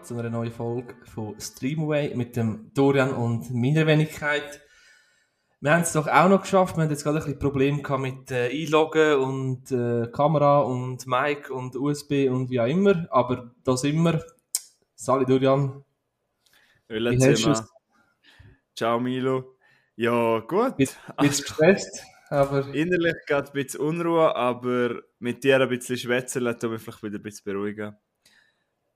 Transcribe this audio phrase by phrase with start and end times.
[0.00, 4.60] miteinander zu einer neuen Folge von Streamway mit dem Dorian und meiner Wenigkeit.
[5.60, 6.76] Wir haben es doch auch noch geschafft.
[6.76, 11.06] Wir haben jetzt gerade ein bisschen Probleme gehabt mit äh, Einloggen und äh, Kamera und
[11.06, 13.06] Mic und USB und wie auch immer.
[13.10, 14.24] Aber da sind wir.
[14.94, 15.84] Sali Dorian.
[16.88, 17.54] Wie
[18.74, 19.56] Ciao Milo.
[19.96, 20.76] Ja, gut.
[20.76, 22.02] Bist gestresst?
[22.30, 22.72] Aber...
[22.72, 27.18] Innerlich geht ein bisschen Unruhe, aber mit dir ein bisschen schwätzen, lässt mich vielleicht wieder
[27.18, 27.96] ein bisschen beruhigen.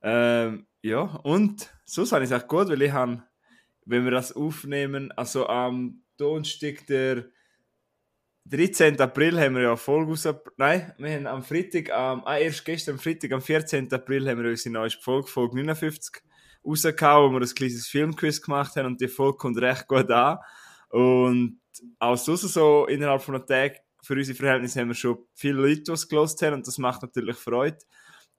[0.04, 3.22] Ähm, ja, und so habe ich es auch gut, weil ich habe,
[3.86, 7.24] wenn wir das aufnehmen, also am Donnerstag, der
[8.45, 9.00] 13.
[9.00, 10.28] April haben wir ja Folge raus...
[10.59, 13.90] Nein, wir haben am Freitag, am, ah, erst gestern am Freitag, am 14.
[13.95, 16.23] April haben wir unsere neue Folge, Folge 59,
[16.62, 20.38] rausgehauen, wo wir ein kleines Filmquiz gemacht haben und die Folge kommt recht gut an.
[20.90, 21.60] Und
[21.98, 25.84] auch so, so innerhalb von einem Tag für unsere Verhältnisse haben wir schon viele Leute,
[25.84, 27.79] die es gelost haben und das macht natürlich Freude.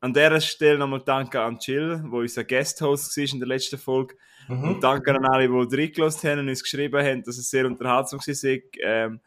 [0.05, 4.13] An dieser Stelle nochmal Danke an Jill, wo unser Guest-Host war in der letzten Folge.
[4.47, 4.63] Mhm.
[4.63, 8.19] Und danke an alle, die reingelassen haben und uns geschrieben haben, dass es sehr unterhaltsam
[8.19, 8.59] war.
[8.83, 9.19] Ähm,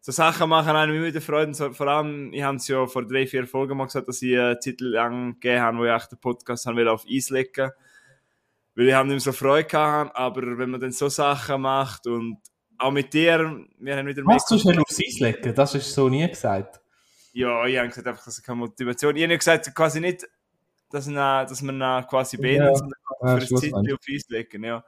[0.00, 1.54] so Sachen machen einem immer wieder Freude.
[1.54, 4.36] So, vor allem, ich habe es ja vor drei, vier Folgen mal gesagt, dass ich
[4.36, 7.70] einen Titel lang gegeben habe, wo ich auch den Podcast haben will, auf Eis legen
[8.74, 12.38] Weil ich nicht mehr so Freude gehabt, aber wenn man dann so Sachen macht und
[12.76, 15.54] auch mit dir, wir haben wieder Was tust du aufs Eis legen?
[15.54, 16.80] Das hast du so nie gesagt.
[17.34, 19.16] Ja, ich habe gesagt, einfach, dass ich keine Motivation.
[19.16, 20.26] Ich habe gesagt, quasi nicht,
[20.90, 22.74] dass, man, dass man quasi beendet, ja.
[22.76, 24.64] sondern für ja, ein Zeit auf Eis legen.
[24.64, 24.84] Ja.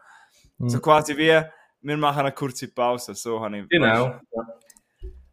[0.58, 0.68] Mhm.
[0.68, 1.42] So quasi wie,
[1.82, 3.14] wir machen eine kurze Pause.
[3.14, 3.68] So habe ich.
[3.68, 4.18] Genau.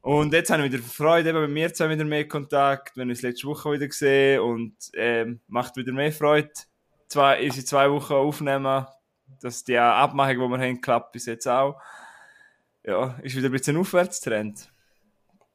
[0.01, 3.13] Und jetzt haben wir wieder Freude, eben mit mir zwei wieder mehr Kontakt, wenn wir
[3.13, 6.51] uns letzte Woche wieder gesehen und ähm, macht wieder mehr Freude.
[7.07, 8.85] Zwei, unsere zwei Wochen aufnehmen,
[9.39, 11.79] dass die Abmachung, die wir haben, klappt bis jetzt auch
[12.83, 14.71] ja, ist wieder ein bisschen ein Aufwärtstrend.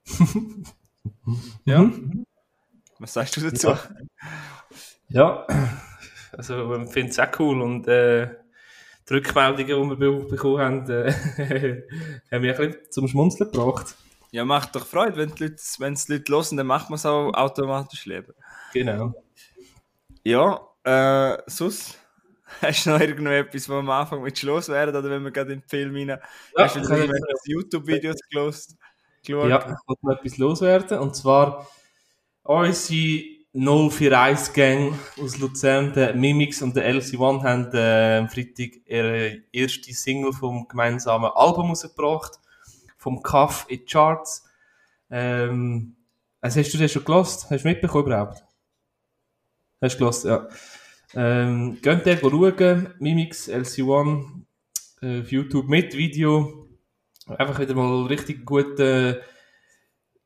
[1.65, 1.83] ja.
[1.83, 2.25] Mhm.
[2.99, 3.69] Was sagst du dazu?
[5.09, 5.79] Ja, ja.
[6.33, 8.35] also ich finde es auch cool und äh,
[9.09, 11.13] die Rückmeldungen, die wir bekommen haben, äh,
[12.33, 13.95] haben mich ein bisschen zum Schmunzeln gebracht.
[14.31, 17.33] Ja, macht doch Freude, wenn die Leute, wenn Leute hören, dann macht man es auch
[17.33, 18.35] automatisch leben.
[18.73, 19.15] Genau.
[20.25, 21.99] Ja, äh, sonst
[22.63, 25.61] Hast du noch irgendetwas, wo am Anfang mit Schluss wäre, oder wenn wir gerade in
[25.61, 26.09] den Film rein...
[26.09, 26.21] Ja,
[26.57, 27.15] hast du wieder
[27.45, 28.77] YouTube-Videos gelost?
[29.29, 29.49] Geschaut?
[29.49, 31.67] Ja, ich wollte noch etwas loswerden, und zwar
[32.43, 33.25] unsere
[33.55, 40.33] 041-Gang aus Luzern, der Mimix und der LC1, haben äh, am Freitag ihre erste Single
[40.33, 42.39] vom gemeinsamen Album rausgebracht,
[42.97, 44.45] vom Cuff in Charts.
[45.11, 45.97] Ähm,
[46.41, 47.51] also hast du das schon gelost?
[47.51, 48.45] Hast du mitbekommen überhaupt?
[49.81, 50.49] Hast du gelost, ja.
[51.15, 54.25] Ähm, könnt ihr schauen, Mimix LC1
[55.01, 56.68] äh, auf YouTube mit Video.
[57.37, 59.23] Einfach wieder mal richtig gute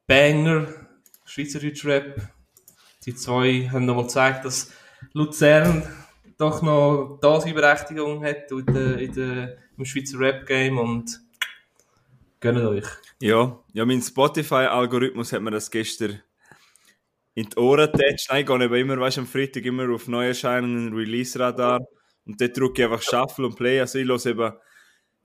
[0.07, 0.69] Banger,
[1.25, 2.21] Schweizerdeutsch Rap.
[3.05, 4.73] Die zwei haben nochmal gezeigt, dass
[5.13, 5.83] Luzern
[6.39, 11.21] doch noch diese Berechtigung hat in der, in der, im Schweizer Rap-Game und
[12.39, 12.87] gönnt euch.
[13.21, 16.23] Ja, ja mein Spotify-Algorithmus hat mir das gestern
[17.35, 18.31] in die Ohren tätscht.
[18.31, 21.81] Nein, gehe eben immer, weißt am Freitag immer auf Neuerscheinungen, Release-Radar
[22.27, 23.81] und dort drücke ich einfach Shuffle und Play.
[23.81, 24.53] Also ich höre eben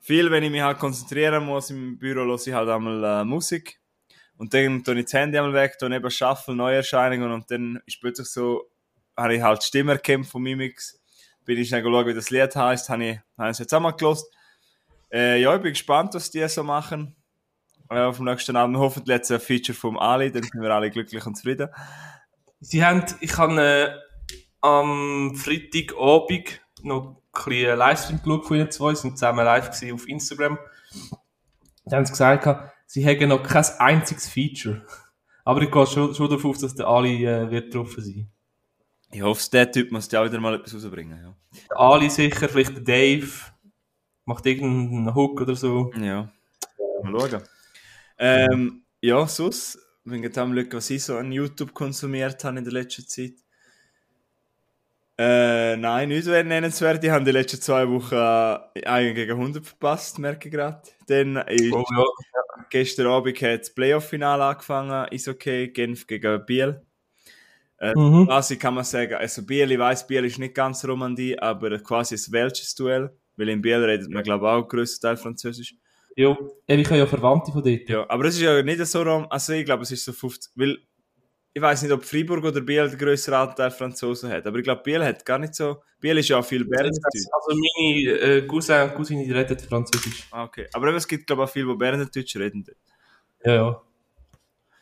[0.00, 3.80] viel, wenn ich mich halt konzentrieren muss im Büro, höre ich halt einmal äh, Musik
[4.36, 8.00] und dann tue ich das Handy einmal weg, dann eben Shuffle, Neuerscheinungen und dann ist
[8.00, 8.70] plötzlich so,
[9.16, 11.00] habe ich halt Stimme erkannt von Mimix.
[11.44, 13.94] Bin ich schnell schauen, wie das Lied heisst, habe ich, habe ich es jetzt einmal
[13.94, 14.26] gelost.
[15.10, 17.16] Äh, ja, ich bin gespannt, was die so machen
[17.90, 18.76] äh, dem nächsten Abend.
[18.76, 21.68] Hoffentlich jetzt ein Feature vom Ali, dann sind wir alle glücklich und zufrieden.
[22.60, 23.90] Sie haben, ich habe äh,
[24.60, 30.58] am Freitagabend noch bisschen Livestream geschaut von ihnen zwei, sind zusammen live gewesen auf Instagram.
[31.86, 34.84] Sie haben gesagt, sie hätten noch kein einziges Feature.
[35.44, 38.28] Aber ich gehe schon, schon davon aus, dass der Ali äh, wird drauf sein.
[39.10, 41.18] Ich hoffe, der Typ muss ja wieder mal etwas rausbringen.
[41.18, 41.34] Ja.
[41.70, 43.30] Der Ali sicher, vielleicht der Dave.
[44.26, 45.90] Macht irgendeinen Hook oder so.
[45.98, 46.30] Ja.
[47.02, 47.42] Mal schauen.
[48.18, 52.64] Ähm, ja, sonst, wenn ich am schauen, was ich so an YouTube konsumiert habe in
[52.64, 53.34] der letzten Zeit.
[55.20, 57.02] Äh, nein, nicht nennenswert.
[57.02, 60.80] Ich habe die letzten zwei Wochen äh, einen gegen 100 verpasst, merke ich gerade.
[61.08, 62.04] Dann ist oh, ja.
[62.70, 66.82] gestern Abend hat das Playoff-Finale angefangen, ist okay, Genf gegen Biel.
[67.80, 68.26] Äh, mhm.
[68.26, 72.14] Quasi kann man sagen, also Biel, ich weiss, Biel ist nicht ganz Romandie, aber quasi
[72.14, 75.74] ein welches Duell, weil in Biel redet man, glaube ich, auch größtenteils Französisch.
[76.14, 76.36] Ja,
[76.66, 77.88] ich habe ja Verwandte von dort.
[77.88, 80.78] Ja, aber es ist ja nicht so, also ich glaube, es ist so 50, weil
[81.58, 84.80] ich weiß nicht, ob Freiburg oder Biel den grösseren Anteil Franzosen hat, aber ich glaube,
[84.82, 87.26] Biel hat gar nicht so, Biel ist ja viel Berndeutsch.
[87.32, 90.28] Also meine äh, Cousin und Cousine reden Französisch.
[90.30, 92.64] Ah, okay, aber es gibt glaube ich auch viele, die Berndeutsch reden.
[93.44, 93.82] Ja, ja.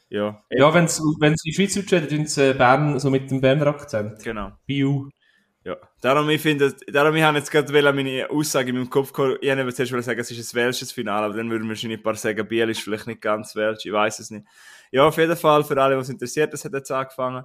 [0.08, 4.22] Ja, ja wenn sie Schweizerdeutsch reden, tun sie Bern so mit dem Berner Akzent.
[4.22, 4.52] Genau.
[4.66, 5.08] Biu.
[5.64, 9.38] Ja, darum, ich finde, darum, ich habe jetzt gerade meine Aussage in meinem Kopf gehabt,
[9.42, 12.14] ich habe zuerst sagen, es ist ein welsches Finale, aber dann würden wahrscheinlich ein paar
[12.14, 14.46] sagen, Biel ist vielleicht nicht ganz welsch, ich weiß es nicht.
[14.92, 17.44] Ja, auf jeden Fall, für alle, was interessiert, das hat jetzt angefangen.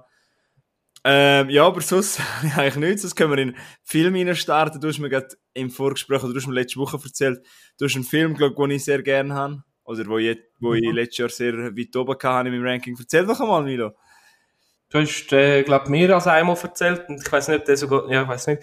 [1.04, 4.80] Ähm, ja, aber sonst ich eigentlich nichts, sonst können wir in Film rein starten.
[4.80, 7.44] Du hast mir gerade im Vorgespräch, oder du hast mir letzte Woche erzählt,
[7.78, 10.86] du hast einen Film, glaub, den ich sehr gerne habe, oder wo ich, wo ich
[10.86, 10.94] mhm.
[10.94, 12.96] letztes Jahr sehr weit oben hatte in meinem Ranking.
[12.98, 13.92] Erzähl doch einmal, Milo.
[14.90, 18.22] Du hast, äh, glaube mehr als einmal erzählt und ich weiß nicht, der sogar, ja,
[18.22, 18.62] ich weiß nicht.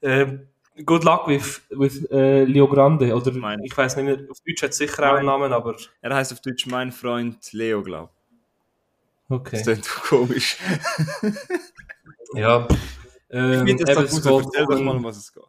[0.00, 0.38] Äh,
[0.84, 3.62] Good Luck with, with äh, Leo Grande, oder mein.
[3.62, 5.10] ich weiß nicht mehr, auf Deutsch hat es sicher mein.
[5.10, 5.76] auch einen Namen, aber...
[6.02, 8.10] Er heißt auf Deutsch mein Freund Leo, glaube
[9.28, 9.56] Okay.
[9.56, 10.56] Das klingt komisch.
[12.34, 12.68] ja.
[13.30, 15.42] Ähm, ich das eben, gut, erzähl doch mal, um was es geht.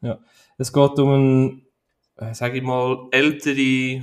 [0.00, 0.18] Ja,
[0.58, 4.02] es geht um eine, äh, sage ich mal, ältere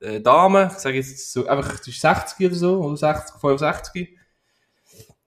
[0.00, 4.15] äh, Dame, ich sage jetzt so, einfach, sie ist 60 oder so, oder 60, 65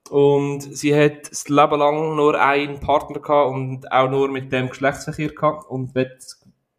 [0.09, 4.69] und sie hat das Leben lang nur einen Partner gehabt und auch nur mit dem
[4.69, 6.23] Geschlechtsverkehr gehabt und wird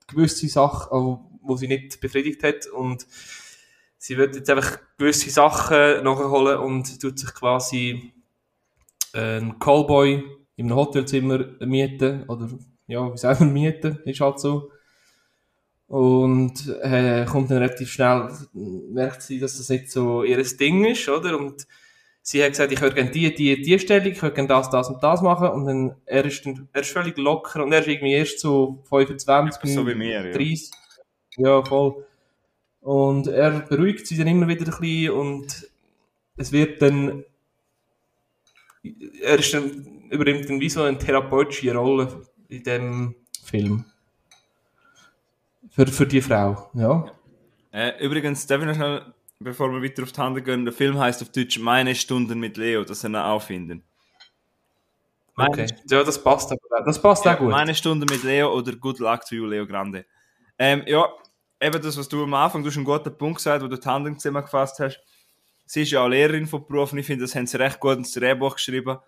[0.08, 3.06] gewisse Sachen, wo sie nicht befriedigt hat und
[3.98, 8.12] sie wird jetzt einfach gewisse Sachen nachholen und tut sich quasi
[9.12, 10.22] einen Callboy
[10.56, 12.48] in einem Hotelzimmer mieten oder
[12.86, 14.70] ja, wie sagen wir mieten, ist halt so.
[15.86, 21.08] Und äh, kommt dann relativ schnell, merkt sie, dass das nicht so ihr Ding ist,
[21.08, 21.38] oder?
[21.38, 21.66] Und
[22.22, 24.88] sie hat gesagt, ich würde gerne die, die, die Stellung, ich würde gerne das, das
[24.88, 25.48] und das machen.
[25.48, 28.82] Und dann, er ist, dann, er ist völlig locker und er ist irgendwie erst so
[28.88, 30.32] 25, so wie mir, ja.
[30.32, 30.70] 30.
[31.36, 32.04] Ja, voll.
[32.80, 35.70] Und er beruhigt sie dann immer wieder ein bisschen und
[36.36, 37.24] es wird dann,
[39.22, 43.14] er ist dann, übernimmt dann wie so eine therapeutische Rolle in dem
[43.44, 43.84] Film.
[45.70, 47.06] Für, für die Frau, ja.
[47.72, 49.02] Äh, übrigens, darf ich noch schnell
[49.40, 52.56] bevor wir weiter auf die Hand gehen, der Film heißt auf Deutsch Meine Stunden mit
[52.56, 53.82] Leo, das wir auch finden.
[55.36, 57.50] Okay, ja, das passt aber Das passt ja, auch gut.
[57.50, 60.04] Meine Stunde mit Leo oder Good Luck to you, Leo Grande.
[60.58, 61.08] Ähm, ja,
[61.60, 63.88] eben das, was du am Anfang, du hast einen guten Punkt gesagt, wo du die
[63.88, 65.00] Hand im Zimmer gefasst hast.
[65.64, 67.96] Sie ist ja auch Lehrerin von Beruf und ich finde, das haben sie recht gut
[67.96, 68.98] ins Drehbuch geschrieben.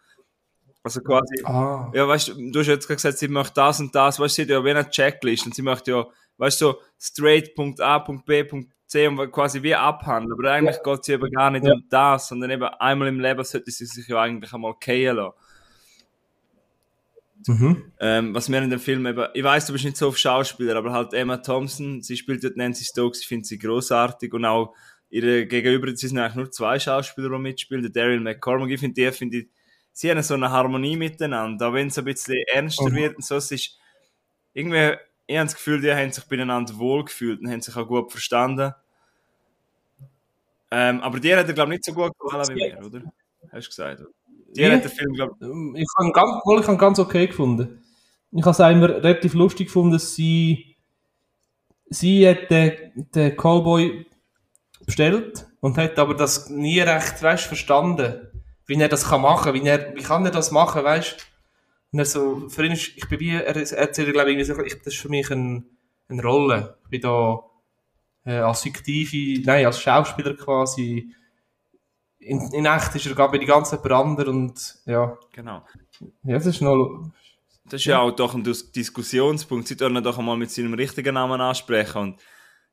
[0.82, 1.90] Also quasi, ah.
[1.92, 4.42] ja, weißt du, du hast jetzt gesagt, sie möchte das und das, weißt du, sie
[4.42, 6.06] hat ja wie eine Checklist und sie möchte ja,
[6.38, 10.38] weißt du, so straight, Punkt A, Punkt B, Punkt C und quasi wie abhandeln.
[10.38, 10.82] Aber eigentlich ja.
[10.82, 11.72] geht es eben gar nicht ja.
[11.72, 15.34] um das, sondern eben einmal im Leben sollte sie sich ja eigentlich einmal gehen lassen.
[17.48, 17.92] Mhm.
[17.98, 20.76] Ähm, was mir in dem Film eben, ich weiß, du bist nicht so auf Schauspieler,
[20.76, 24.74] aber halt Emma Thompson, sie spielt dort Nancy Stokes, ich finde sie großartig und auch
[25.10, 28.94] ihre Gegenüber, sie sind eigentlich nur zwei Schauspieler, die mitspielen, der Daryl McCormack, ich finde
[28.94, 29.46] die, finde
[29.92, 32.94] sie haben so eine Harmonie miteinander, auch wenn es ein bisschen ernster mhm.
[32.94, 33.76] wird und so, es ist
[34.52, 34.96] irgendwie,
[35.26, 38.74] ich habe das Gefühl, die haben sich beieinander wohlgefühlt und haben sich auch gut verstanden.
[40.70, 43.02] Ähm, aber dir hat er, glaube ich, nicht so gut gefallen wie mir, oder?
[43.50, 44.00] Hast du gesagt?
[44.00, 44.10] Oder?
[44.54, 44.74] Dir ja.
[44.74, 45.86] hat der Film, glaube ähm, ich...
[45.98, 46.30] habe ihn ganz,
[46.60, 47.82] ich habe ganz okay gefunden.
[48.30, 50.76] Ich habe es immer relativ lustig gefunden, dass sie...
[51.90, 54.06] Sie hat den, den Cowboy
[54.86, 58.28] bestellt und hat aber das nie recht, weißt, verstanden,
[58.66, 61.26] wie er das kann machen, wie er, wie kann er das machen, weißt?
[61.92, 64.62] Und er so, für ihn ist, ich bin wie, er erzählt, glaube ich, irgendwie so,
[64.62, 65.66] ich, das ist für mich ein,
[66.08, 66.78] eine Rolle.
[66.84, 67.40] Ich bin da,
[68.24, 71.14] äh, als fiktive, nein, als Schauspieler quasi.
[72.18, 75.18] In, in echt ist er gerade die ganze Brander und ja.
[75.32, 75.64] Genau.
[76.22, 77.10] Ja, das ist noch.
[77.64, 79.68] Das ist ja, auch doch ein Diskussionspunkt.
[79.68, 81.98] Sie dürfen doch einmal mit seinem richtigen Namen ansprechen.
[81.98, 82.20] Und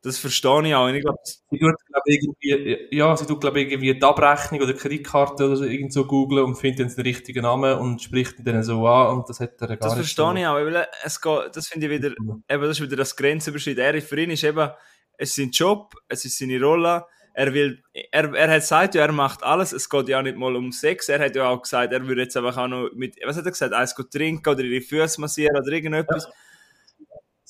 [0.02, 0.88] das verstehe ich auch.
[0.88, 4.80] Ich glaub, sie tut, glaub, irgendwie, ja, sie tut, glaube irgendwie die Abrechnung oder die
[4.80, 8.64] Kreditkarte oder so, irgend so googeln und findet den richtigen Namen und spricht ihn dann
[8.64, 10.14] so an und das hat er gar das nicht.
[10.14, 13.16] Verstehe ich auch, weil es geht, das finde ich wieder, eben, das ist wieder das
[13.16, 13.78] Grenzüberschritt.
[13.78, 14.70] Er, für ihn ist eben,
[15.18, 17.06] es ist sein Job, es ist seine Rolle.
[17.34, 19.74] Er will, er, er hat gesagt, ja, er macht alles.
[19.74, 21.10] Es geht ja nicht mal um Sex.
[21.10, 23.52] Er hat ja auch gesagt, er würde jetzt einfach auch noch mit, was hat er
[23.52, 26.28] gesagt, eins trinken oder ihre Füße massieren oder irgendetwas.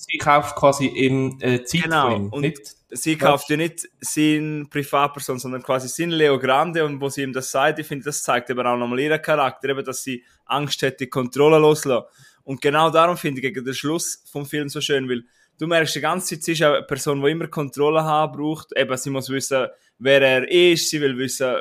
[0.01, 2.15] Sie kauft quasi im äh, Zeit Genau.
[2.15, 7.09] Und nicht, sie kauft ja nicht seine Privatperson, sondern quasi seinen Leo Grande und wo
[7.09, 10.01] sie ihm das sagt, ich finde, das zeigt aber auch nochmal ihren Charakter, eben, dass
[10.01, 12.07] sie Angst hätte, die Kontrolle loszulassen.
[12.45, 15.25] Und genau darum finde ich gegen den Schluss vom Film so schön, weil
[15.57, 18.69] du merkst die ganze Zeit, sie ist eine Person, die immer Kontrolle haben braucht.
[18.77, 21.57] Eben, sie muss wissen, wer er ist, sie will wissen,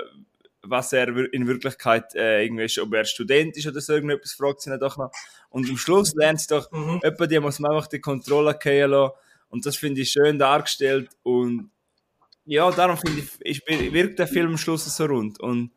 [0.62, 4.60] was er in Wirklichkeit äh, irgendwie ist, ob er Student ist oder so irgendetwas, fragt
[4.60, 5.10] sie ihn doch noch.
[5.50, 7.00] Und am Schluss lernt sie doch, mhm.
[7.02, 9.14] etwa die muss man einfach die Kontrolle gehen lassen.
[9.50, 11.10] Und das finde ich schön dargestellt.
[11.22, 11.70] Und
[12.44, 15.40] ja, darum finde ich, ich, wirkt der Film am Schluss so rund.
[15.40, 15.70] Und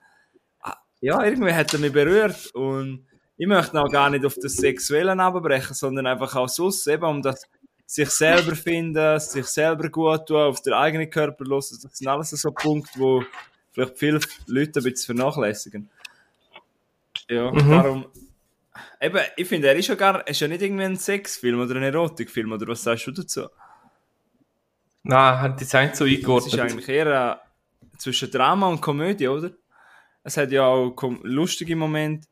[0.61, 2.53] ah, ja, irgendwie hat er mich berührt.
[2.53, 7.03] Und ich möchte auch gar nicht auf das Sexuelle abbrechen, sondern einfach auch sonst, eben
[7.03, 7.45] um das
[7.85, 11.77] sich selber finden, sich selber gut tun, auf den eigenen Körper los.
[11.81, 13.23] Das sind alles so Punkte, wo
[13.71, 15.89] vielleicht viele Leute ein bisschen vernachlässigen.
[17.29, 17.69] Ja, mhm.
[17.69, 18.05] darum,
[19.01, 21.83] Eben, ich finde, er ist ja gar, ist ja nicht irgendwie ein Sexfilm oder ein
[21.83, 23.47] Erotikfilm, oder was sagst du dazu?
[25.03, 26.53] Nein, hat jetzt nicht so Es eingeordnet.
[26.53, 27.41] ist eigentlich eher
[27.93, 29.51] äh, zwischen Drama und Komödie, oder?
[30.23, 32.27] Es hat ja auch kom- lustige Momente.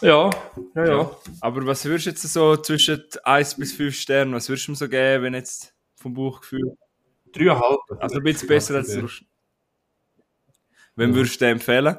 [0.00, 0.30] Ja,
[0.74, 1.10] ja, ja.
[1.40, 4.76] Aber was würdest du jetzt so zwischen 1 bis 5 Sternen, was würdest du ihm
[4.76, 6.76] so geben, wenn jetzt vom Bauchgefühl?
[7.32, 7.78] Dreieinhalb.
[8.00, 9.06] Also ein bisschen besser als du.
[10.96, 11.96] Wem würdest du den empfehlen?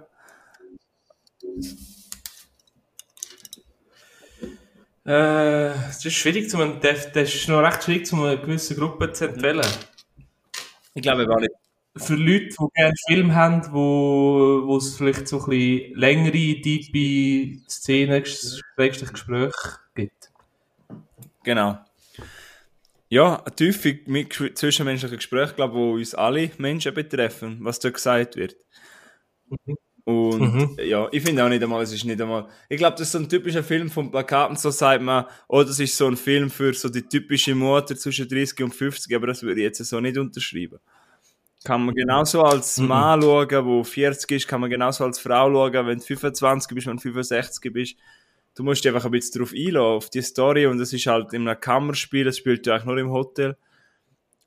[5.05, 9.27] Äh, es ist schwierig, zu das ist noch recht schwierig, zu einer gewissen Gruppe zu
[9.27, 9.65] empfehlen.
[10.93, 11.51] Ich glaube gar nicht.
[11.95, 16.31] Für Leute, die gerne Film haben, wo, wo es vielleicht so ein bisschen längere,
[16.61, 19.05] tiefe Szenen, Gespräche
[19.93, 20.31] gibt.
[21.43, 21.77] Genau.
[23.09, 27.91] Ja, ein tiefe mit- zwischenmenschliche Gespräche, glaube ich, die uns alle Menschen betreffen, was da
[27.91, 28.55] gesagt wird.
[30.05, 30.77] Und Mhm.
[30.83, 32.47] ja, ich finde auch nicht einmal, es ist nicht einmal.
[32.67, 35.79] Ich glaube, das ist so ein typischer Film vom Plakaten, so sagt man, oh, das
[35.79, 39.43] ist so ein Film für so die typische Mutter zwischen 30 und 50, aber das
[39.43, 40.79] würde ich jetzt so nicht unterschreiben.
[41.63, 42.87] Kann man genauso als Mhm.
[42.87, 46.87] Mann schauen, der 40 ist, kann man genauso als Frau schauen, wenn du 25 bist,
[46.87, 47.95] wenn du 65 bist.
[48.55, 51.31] Du musst dich einfach ein bisschen drauf einlassen, auf die Story, und das ist halt
[51.31, 53.55] in einem Kammerspiel, das spielt ja eigentlich nur im Hotel.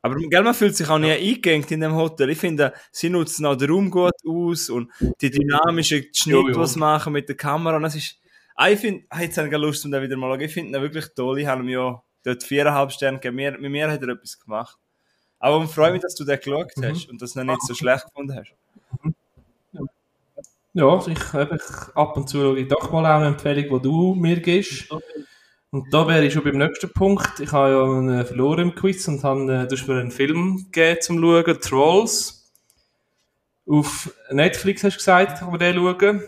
[0.06, 2.30] Aber gell, man fühlt sich auch nie eingegangen in dem Hotel.
[2.30, 6.62] Ich finde, sie nutzen auch den Raum gut aus und die dynamischen Schnitte, Ja, ja.
[6.62, 7.76] die sie machen mit der Kamera.
[7.76, 8.16] Und das ist,
[8.54, 10.44] ah, ich finde, ah, jetzt habe ich Lust, um den wieder mal zu.
[10.44, 11.40] Ich finde ihn wirklich toll.
[11.40, 13.36] Ich habe ihm ja dort viereinhalb Sterne gegeben.
[13.36, 14.78] Mir, mit mir hat er etwas gemacht.
[15.40, 18.04] Aber ich freue mich, dass du den geschaut hast und das noch nicht so schlecht
[18.06, 18.54] gefunden hast.
[20.72, 24.14] Ja, ich, ich, ab und zu schaue ich doch mal auch eine Empfehlung, die du
[24.14, 24.88] mir gibst.
[25.70, 27.40] Und da wäre ich schon beim nächsten Punkt.
[27.40, 30.68] Ich habe ja einen verloren im Quiz und habe, äh, du hast mir einen Film
[30.70, 32.52] gegeben zum Schauen, Trolls.
[33.68, 36.22] Auf Netflix hast du gesagt, kann man den schauen.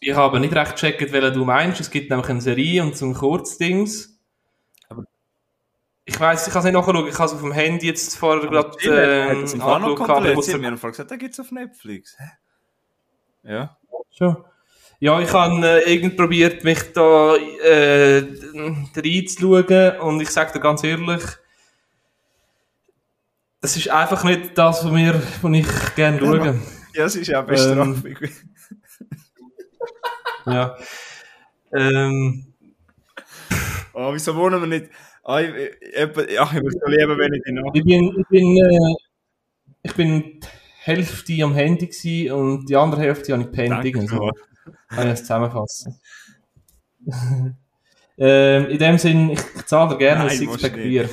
[0.00, 1.80] Ich habe nicht recht gecheckt, welchen du meinst.
[1.80, 4.18] Es gibt nämlich eine Serie und so ein Kurzdings.
[4.88, 5.04] Aber-
[6.04, 7.06] Ich weiss, ich kann es nicht nachschauen.
[7.08, 9.56] Ich habe es auf dem Handy jetzt vorher gerade Äh, äh, angeschaut.
[9.56, 9.60] ich
[10.54, 12.16] haben mir gesagt, da gibt es auf Netflix.
[12.18, 12.30] Hä?
[13.52, 13.76] Ja.
[14.10, 14.44] Schon.
[15.02, 18.18] Ja, ich habe äh, irgend probiert, mich da äh,
[18.94, 21.22] reinzuschauen und ich sage dir ganz ehrlich,
[23.62, 26.60] es ist einfach nicht das, was, mir, was ich gerne schaue.
[26.94, 28.16] Ja, es ist ja Bestrafung.
[30.46, 30.76] Ja.
[31.74, 32.54] Ähm,
[33.94, 34.88] oh, wieso wohnen wir nicht?
[35.24, 37.74] Ah, ich, ich, ach, ich würde so lieben, wenn ich die noch.
[37.74, 38.94] ich bin, ich bin, äh,
[39.82, 40.46] ich bin die
[40.78, 43.84] Hälfte am Handy und die andere Hälfte habe ich gepennt.
[43.84, 44.30] Danke
[44.88, 46.00] Kann ich das zusammenfassen?
[48.18, 50.74] ähm, in dem Sinn, ich, ich zahle dir gerne ein Nein, Sixpack.
[50.74, 51.04] Bier.
[51.04, 51.10] Ich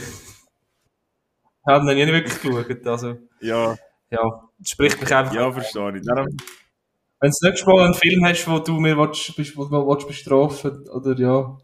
[1.68, 3.76] habe noch nie wirklich geschaut, also, Ja,
[4.10, 5.34] ja, das spricht mich einfach.
[5.34, 6.06] ja, verstehe ich.
[6.06, 6.38] Darum, Wenn
[7.32, 10.88] du das nächste Mal einen Film hast, wo du mir willst, wo du willst bestrafen
[10.90, 11.58] oder ja,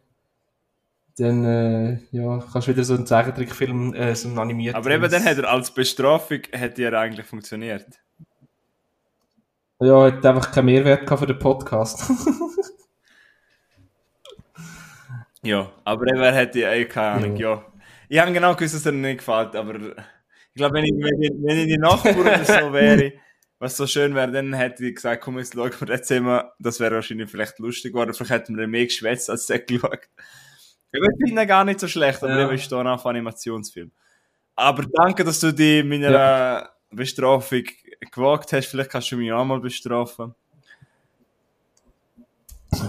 [1.18, 4.78] dann äh, ja, kannst du wieder so einen Zeichentrickfilm, äh, so einen animierten.
[4.78, 7.86] aber eben dann hat er als Bestrafung hätte er eigentlich funktioniert.
[9.86, 12.10] Ja, hat einfach keinen Mehrwert für den Podcast.
[15.42, 17.64] Ja, aber er hätte eh keine Ahnung, ja.
[18.10, 21.32] Ich habe genau gewusst, dass er nicht gefällt, aber ich glaube, wenn ich, wenn ich,
[21.38, 23.14] wenn ich die Nachbar oder so wäre,
[23.60, 26.52] was so schön wäre, dann hätte ich gesagt, komm, jetzt schauen wir das Thema.
[26.58, 28.14] Das wäre wahrscheinlich vielleicht lustig geworden.
[28.14, 30.00] Vielleicht hätten wir mehr geschwätzt als der geschaut.
[30.92, 32.50] Ich finde ihn gar nicht so schlecht, aber Ja.
[32.50, 33.92] ist da auf Animationsfilm.
[34.56, 37.64] Aber danke, dass du die meiner Bestrafung
[38.12, 38.68] gewagt hast.
[38.68, 40.34] Vielleicht kannst du mich auch mal bestrafen.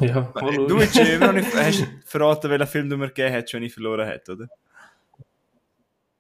[0.01, 0.81] ja, mal Du schauen.
[0.81, 4.07] hast immer noch nicht hast verraten, welchen Film du mir gegeben hast, wenn ich verloren
[4.07, 4.45] hätte, oder?
[4.45, 4.49] Äh,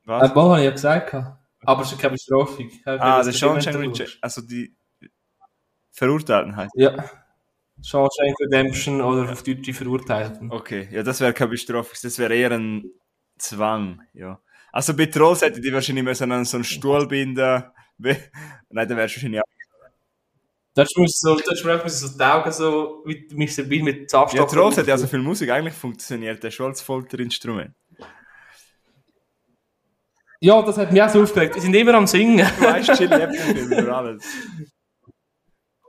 [0.04, 0.34] Was?
[0.34, 1.14] mal habe ich ja gesagt.
[1.64, 2.70] Aber es ist keine Bestrafung.
[2.84, 4.72] Ah, der Shawshank Redemption, also die
[5.90, 6.72] Verurteilten heißt.
[6.76, 6.92] Ja.
[7.82, 10.50] Shawshank Redemption oder auf Deutsch die Verurteilten.
[10.52, 12.84] Okay, ja, das wäre keine Bestrafung, das wäre eher ein
[13.38, 14.40] Zwang, ja.
[14.72, 17.64] Also bei Trolls hätte die wahrscheinlich müssen an so einen Stuhl binden.
[18.70, 19.56] Nein, dann wärst du wahrscheinlich auch.
[20.74, 24.48] Das muss so, das muss so die Augen so mit, mit, mit, mit Ja, Zabstock.
[24.50, 27.74] Trolls hat ja so viel Musik eigentlich funktioniert, der schon als Folterinstrument.
[30.40, 31.56] Ja, das hat mich auch so aufgeregt.
[31.56, 32.46] Die sind immer am Singen.
[32.58, 34.22] Du weißt, Chili Film über alles.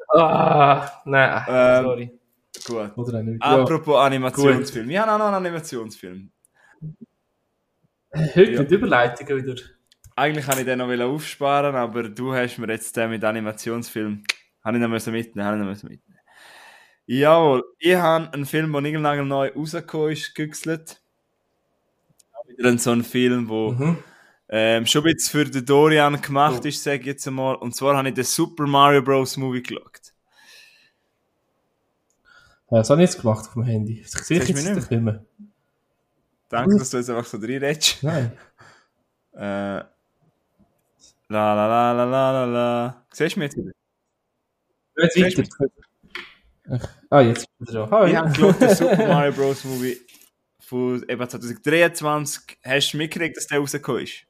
[0.10, 2.20] ah, nein, Ähm, sorry.
[2.66, 2.98] Gut.
[2.98, 3.44] Oder nicht.
[3.44, 3.62] Ja.
[3.62, 4.88] Apropos Animationsfilm.
[4.88, 6.32] Wir haben auch noch einen Animationsfilm.
[8.16, 8.62] Heute ja.
[8.62, 9.62] mit Überleitungen wieder.
[10.18, 14.24] Eigentlich habe ich den noch aufsparen, aber du hast mir jetzt den mit Animationsfilm.
[14.64, 16.20] Habe ich noch müssen mitnehmen, habe ich noch müssen mitnehmen.
[17.06, 21.00] Jawohl, ich habe einen Film, der niegelnagel neu rausgekommen ist, gegüchselt.
[22.48, 23.98] Wieder so ein Film, wo Mhm.
[24.50, 27.56] ähm, schon ein bisschen für den Dorian gemacht ist, sage ich jetzt einmal.
[27.56, 29.38] Und zwar habe ich den Super Mario Bros.
[29.38, 30.14] Movie geschaut.
[32.70, 34.02] Was habe ich jetzt gemacht auf dem Handy?
[34.02, 35.24] Das sehe ich jetzt nicht mehr.
[36.50, 38.02] Danke, dass du jetzt einfach so reinredest.
[38.02, 38.32] Nein.
[39.34, 39.84] Äh,
[41.30, 43.06] la la la la la la la.
[43.12, 43.72] Siehst du mich jetzt wieder?
[44.98, 45.70] Jetzt weiter.
[46.70, 48.08] Ach, Ah, jetzt ist er schon.
[48.10, 48.34] Ich habe Hi.
[48.34, 49.64] geschaut, den Super Mario Bros.
[49.64, 49.98] Movie
[50.60, 52.58] von eben 2023.
[52.64, 54.26] Hast du mitgekriegt, dass der rausgekommen ist?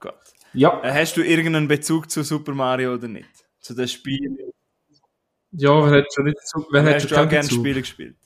[0.00, 0.18] Gott.
[0.52, 3.28] Ja, Äh, Hast du irgendeinen Bezug zu Super Mario oder nicht?
[3.60, 4.52] Zu dem Spiel?
[5.52, 7.60] ja, wer hat schon nicht so, wer hat Hast schon du auch keinen gerne Bezug?
[7.60, 8.16] Spiele gespielt?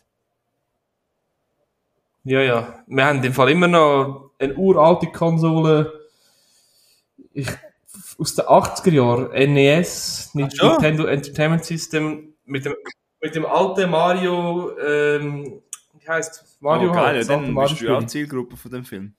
[2.24, 2.84] Ja, ja.
[2.86, 6.03] Wir haben im Fall immer noch eine uralte Konsole.
[7.34, 7.48] Ich,
[8.18, 9.52] aus den 80er Jahren.
[9.52, 10.30] NES.
[10.34, 12.74] Nintendo Entertainment System, mit dem,
[13.20, 15.62] mit dem alten Mario, ähm,
[15.98, 18.06] wie heißt Mario oh, geil, halt, ja, dann bist du ja auch.
[18.06, 19.14] Zielgruppe von dem Film.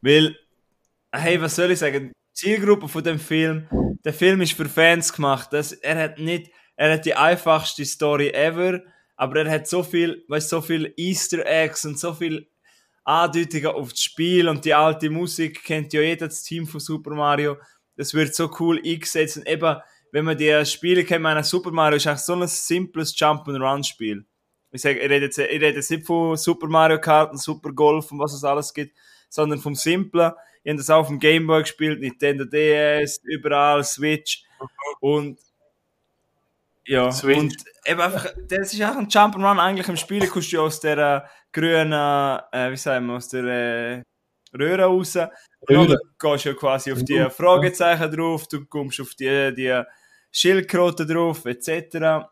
[0.00, 0.36] Weil,
[1.12, 2.12] hey, was soll ich sagen?
[2.32, 3.68] Zielgruppe von dem Film,
[4.04, 5.52] der Film ist für Fans gemacht.
[5.52, 8.80] Das, er hat nicht, er hat die einfachste Story ever,
[9.16, 12.48] aber er hat so viel, weißt, so viel Easter Eggs und so viel
[13.08, 17.14] Andeutungen auf das Spiel und die alte Musik kennt ja jeder das Team von Super
[17.14, 17.56] Mario.
[17.96, 19.76] Das wird so cool eingesetzt und eben,
[20.12, 24.26] wenn man die Spiele kennt, meine Super Mario ist eigentlich so ein simples Jump-and-Run-Spiel.
[24.70, 27.72] Ich sage, ich rede, jetzt, ich rede jetzt nicht von Super Mario Kart und Super
[27.72, 28.94] Golf und was es alles gibt,
[29.30, 30.32] sondern vom Simplen.
[30.62, 34.44] Ich habe das auch auf dem Game Boy gespielt, Nintendo DS, überall, Switch.
[35.00, 35.38] Und
[36.84, 37.38] ja, Switch.
[37.38, 37.54] und
[37.86, 41.28] eben einfach, das ist auch ein Jump'n'Run eigentlich im Spiel, kommst du aus der äh,
[41.52, 41.92] grünen,
[42.52, 44.02] äh, wie sagen wir, aus der äh,
[44.56, 45.16] Röhre raus.
[45.16, 45.30] Und
[45.70, 45.88] Röhre.
[45.88, 47.26] dann gehst du ja quasi auf die.
[47.30, 49.82] Fragezeichen drauf, du kommst auf die, die
[50.30, 52.26] Schildkröte drauf, etc.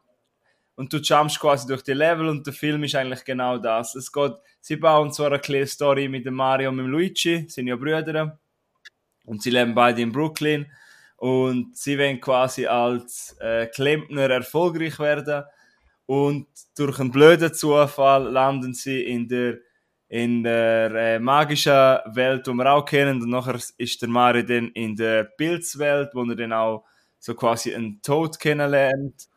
[0.74, 3.94] Und du jumpst quasi durch die Level und der Film ist eigentlich genau das.
[3.94, 7.66] Es geht, sie bauen zwar eine kleine Story mit dem Mario und dem Luigi, sind
[7.66, 8.38] ja Brüder.
[9.24, 10.70] Und sie leben beide in Brooklyn.
[11.16, 15.44] Und sie wollen quasi als äh, Klempner erfolgreich werden.
[16.06, 19.58] Und durch einen blöden Zufall landen sie in der,
[20.08, 23.20] in der äh, magischen Welt, die wir auch kennen.
[23.20, 26.84] Und nachher ist der Mario dann in der Pilzwelt, wo er dann auch
[27.18, 29.28] so quasi einen Tod kennenlernt.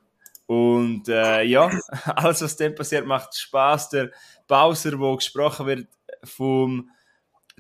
[0.45, 1.69] Und äh, ja,
[2.15, 3.89] alles, was dann passiert, macht Spaß.
[3.89, 4.12] Der
[4.47, 5.88] Bowser, der gesprochen wird
[6.23, 6.89] vom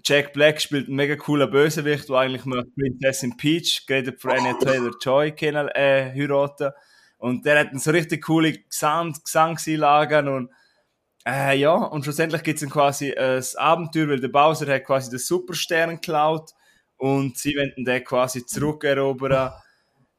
[0.03, 4.53] Jack Black, spielt einen mega coolen Bösewicht, der eigentlich mal Prinzessin Peach, geredet von Anna
[4.53, 6.71] Taylor-Joy, kennen, äh, heiraten.
[7.19, 10.49] Und der hat so richtig coole Gesang Gesangseinlagen und
[11.27, 15.09] äh, ja, und schlussendlich gibt es dann quasi ein Abenteuer, weil der Bowser hat quasi
[15.09, 16.51] den Superstern geklaut
[16.97, 19.51] und sie wollen den quasi zurückerobern.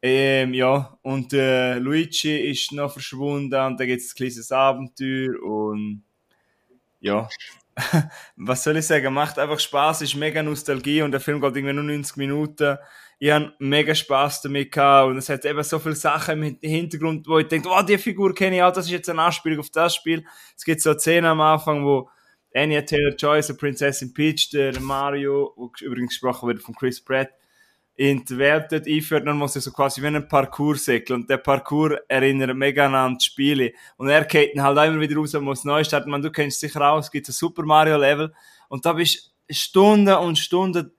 [0.02, 5.42] Ähm, ja, und äh, Luigi ist noch verschwunden und da gibt es ein kleines Abenteuer
[5.42, 6.04] und
[7.00, 7.28] ja,
[8.36, 11.74] was soll ich sagen, macht einfach Spaß, ist mega Nostalgie und der Film geht irgendwie
[11.74, 12.76] nur 90 Minuten.
[13.22, 17.28] Ich habe mega Spaß damit gehabt und es hat eben so viele Sachen im Hintergrund,
[17.28, 19.68] wo ich denke, oh, die Figur kenne ich auch, das ist jetzt eine Anspielung auf
[19.68, 20.24] das Spiel.
[20.56, 22.09] Es gibt so eine Szene am Anfang, wo
[22.54, 27.28] Anya Taylor-Joy, so Prinzessin Peach, der Mario, wo übrigens gesprochen wird von Chris Pratt,
[27.94, 31.20] in die Welt dort einführt, dann muss er so quasi wie einen Parcours säckeln.
[31.20, 33.72] Und der Parcours erinnert mega an die Spiele.
[33.98, 36.09] Und er geht dann halt auch immer wieder raus und muss neu starten.
[36.09, 38.33] Man, du kennst sicher auch, es gibt ein Super Mario Level.
[38.70, 40.90] Und da bist Stunden und Stunden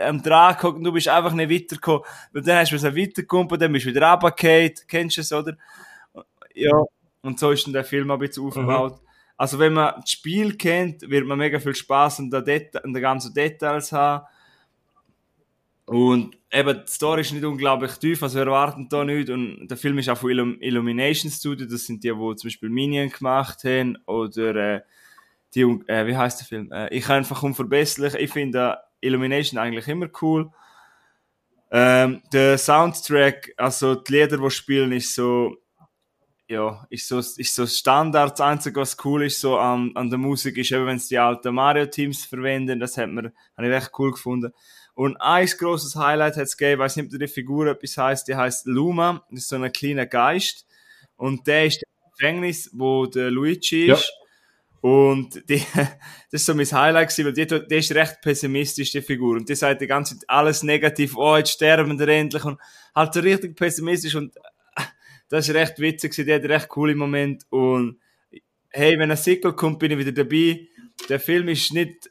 [0.00, 2.02] am Draht gehockt und du bist einfach nicht weitergekommen.
[2.32, 4.72] Und dann hast du so weitergekommen, dann bist du wieder runtergefallen.
[4.88, 5.56] Kennst du es, oder?
[6.54, 6.82] Ja.
[7.22, 9.00] Und so ist dann der Film ein bisschen aufgebaut.
[9.36, 12.92] Also wenn man das Spiel kennt, wird man mega viel Spaß an, der Deta an
[12.92, 14.24] den ganzen Details haben.
[15.84, 19.30] Und eben, die Story ist nicht unglaublich tief, also wir erwarten da nichts.
[19.30, 22.68] Und der Film ist auch von Illum Illumination Studio, das sind die, die zum Beispiel
[22.68, 23.98] Minion gemacht haben.
[24.06, 24.80] Oder äh,
[25.54, 26.70] die, äh, wie heißt der Film?
[26.72, 28.14] Äh, ich einfach unverbesserlich.
[28.14, 30.50] Ich finde Illumination eigentlich immer cool.
[31.70, 35.56] Ähm, der Soundtrack, also die Lieder, die spielen, ist so,
[36.46, 38.32] ja, ist so, ist so Standard.
[38.32, 41.18] Das Einzige, was cool ist so an, an der Musik, ist eben, wenn sie die
[41.18, 42.78] alten Mario-Teams verwenden.
[42.78, 44.52] Das hat mir, habe ich recht cool gefunden.
[44.94, 48.28] Und ein grosses Highlight hat es gegeben, ich weiß nicht, ob die Figur etwas heisst,
[48.28, 50.66] die heißt Luma, das ist so ein kleiner Geist.
[51.16, 53.98] Und der ist im Gefängnis, wo der Luigi Ja.
[54.82, 55.96] Und die, das
[56.32, 59.36] ist so mein Highlight gewesen, weil die, die ist recht pessimistisch, die Figur.
[59.36, 62.44] Und die sagt die ganze Zeit alles negativ, oh, jetzt sterben wir endlich.
[62.44, 62.58] Und
[62.92, 64.16] halt so richtig pessimistisch.
[64.16, 64.34] Und
[65.28, 67.44] das ist recht witzig gewesen, die hat recht coole Moment.
[67.50, 68.00] Und
[68.70, 70.66] hey, wenn ein Sequel kommt, bin ich wieder dabei.
[71.08, 72.10] Der Film ist nicht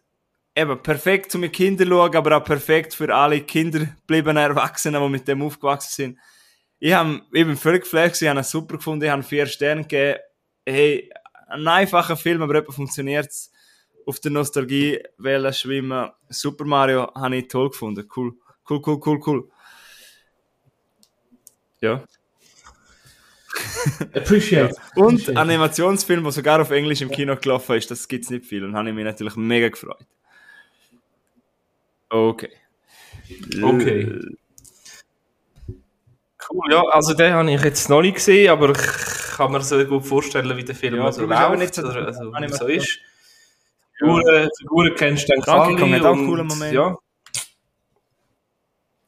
[0.56, 5.42] eben perfekt zum Kindern schauen, aber auch perfekt für alle kindergebliebenen Erwachsenen, die mit dem
[5.42, 6.20] aufgewachsen sind.
[6.80, 9.82] Ich habe, ich bin völlig geflasht, ich habe ihn super gefunden, ich habe vier Sterne
[9.82, 10.20] gegeben.
[10.66, 11.10] Hey,
[11.52, 13.30] ein einfacher Film, aber etwa funktioniert
[14.06, 16.10] auf der Nostalgie-Welle schwimmen.
[16.30, 18.08] Super Mario habe ich toll gefunden.
[18.16, 18.34] Cool,
[18.70, 19.50] cool, cool, cool, cool.
[21.82, 22.04] Ja.
[24.14, 24.76] Appreciate.
[24.96, 25.38] Und Appreciate.
[25.38, 28.64] Animationsfilm, der sogar auf Englisch im Kino gelaufen ist, das gibt es nicht viel.
[28.64, 30.06] Und habe ich mich natürlich mega gefreut.
[32.10, 32.50] Okay.
[33.62, 34.20] Okay.
[36.52, 38.78] Äh, Cool, ja, also den habe ich jetzt noch nicht gesehen, aber ich
[39.38, 42.22] kann mir so gut vorstellen, wie der Film Ja, so läuft, nicht so- oder, also,
[42.34, 43.00] wie so ist.
[43.98, 46.74] Figuren, Figuren kennst du dann Donkey Kong hat auch einen coolen Moment.
[46.74, 46.98] Ja.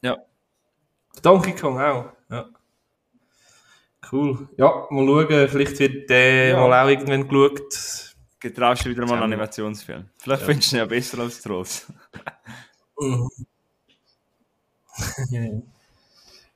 [0.02, 0.16] Ja.
[1.22, 2.46] Donkey Kong auch, ja.
[4.12, 4.48] Cool.
[4.56, 6.66] Ja, mal schauen, vielleicht wird der Ja.
[6.68, 8.14] mal auch irgendwann geschaut.
[8.40, 9.22] Getraust du wieder mal einen.
[9.24, 10.08] Animationsfilm?
[10.18, 11.86] Vielleicht findest du ihn ja besser als Trolls.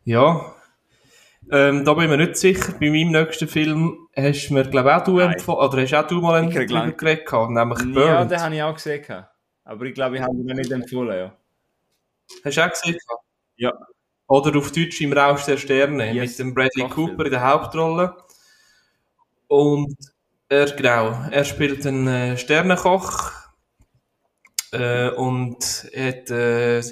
[0.04, 0.54] Ja.
[1.50, 2.72] Ähm, da bin ich mir nicht sicher.
[2.78, 6.06] Bei meinem nächsten Film hast du mir, glaube ich, auch du empfohlen, oder hast auch
[6.06, 8.30] du mal einen drüber geredet nämlich Ja, Burnt.
[8.30, 9.24] den habe ich auch gesehen.
[9.64, 11.36] Aber ich glaube, ich habe ihn mir nicht empfohlen, ja.
[12.44, 12.96] Hast du auch gesehen?
[13.56, 13.72] Ja.
[14.26, 16.30] Oder auf Deutsch im Rausch der Sterne Yes.
[16.32, 17.08] mit dem Bradley Kochfilm.
[17.08, 18.14] Cooper in der Hauptrolle.
[19.46, 19.96] Und
[20.50, 23.32] er, genau, er spielt einen äh, Sternenkoch
[24.72, 26.82] äh, und er hat äh,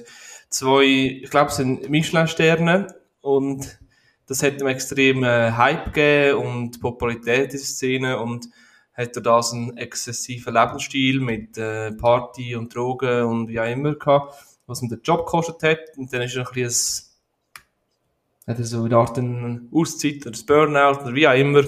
[0.48, 2.86] zwei, ich glaube, es sind Michelin-Sterne
[3.20, 3.78] und
[4.26, 8.48] das hat ihm extrem äh, Hype gegeben und Popularität in der Szene und
[8.92, 13.94] hat er das einen exzessiven Lebensstil mit äh, Party und Drogen und wie auch immer
[13.94, 14.34] gehabt,
[14.66, 17.06] was ihm den Job gekostet hat und dann ist er ein bisschen
[18.46, 21.62] ein, hat er so eine Art eine Auszeit oder ein Burnout oder wie auch immer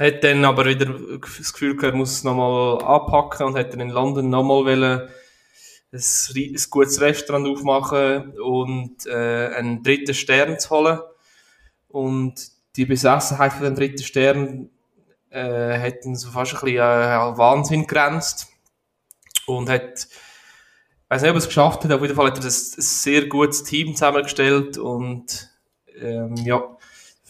[0.00, 3.80] hat dann aber wieder das Gefühl gehabt, er muss es nochmal anpacken und hat dann
[3.80, 5.08] in London nochmal wollen
[5.92, 6.00] ein,
[6.38, 11.00] ein gutes Restaurant aufmachen und äh, einen dritten Stern zu holen.
[11.90, 12.34] Und
[12.76, 14.70] die Besessenheit von dem dritten Stern
[15.30, 18.48] äh, hat ihn so fast ein bisschen äh, Wahnsinn grenzt.
[19.46, 22.44] Und hat, ich weiß nicht, ob er es geschafft hat, auf jeden Fall hat er
[22.44, 25.50] ein, sehr gutes Team zusammengestellt und
[26.00, 26.62] ähm, ja,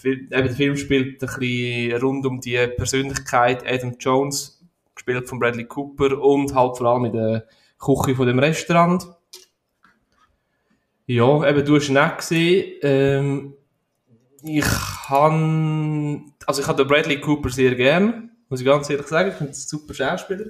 [0.04, 4.62] eben der Film spielt ein bisschen rund um die Persönlichkeit Adam Jones,
[4.94, 7.46] gespielt von Bradley Cooper und halt vor allem in der
[7.78, 9.06] Küche von dem Restaurant.
[11.06, 12.78] Ja, eben, du hast ihn auch gesehen.
[12.82, 13.54] Ähm,
[14.42, 14.64] ich
[15.06, 19.30] kann, also ich habe den Bradley Cooper sehr gern, muss ich ganz ehrlich sagen.
[19.30, 20.46] Ich finde ein super Schauspieler.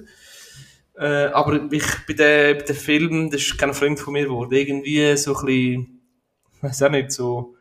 [0.97, 4.53] Äh, aber ich, bei dem bei dem Film, das ist kein Freund von mir geworden.
[4.53, 6.01] Irgendwie so ein bisschen,
[6.57, 7.55] ich weiß auch nicht, so,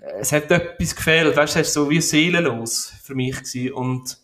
[0.00, 3.72] äh, es hat etwas gefehlt, weißt du, es war so wie seelenlos für mich gewesen.
[3.72, 4.18] und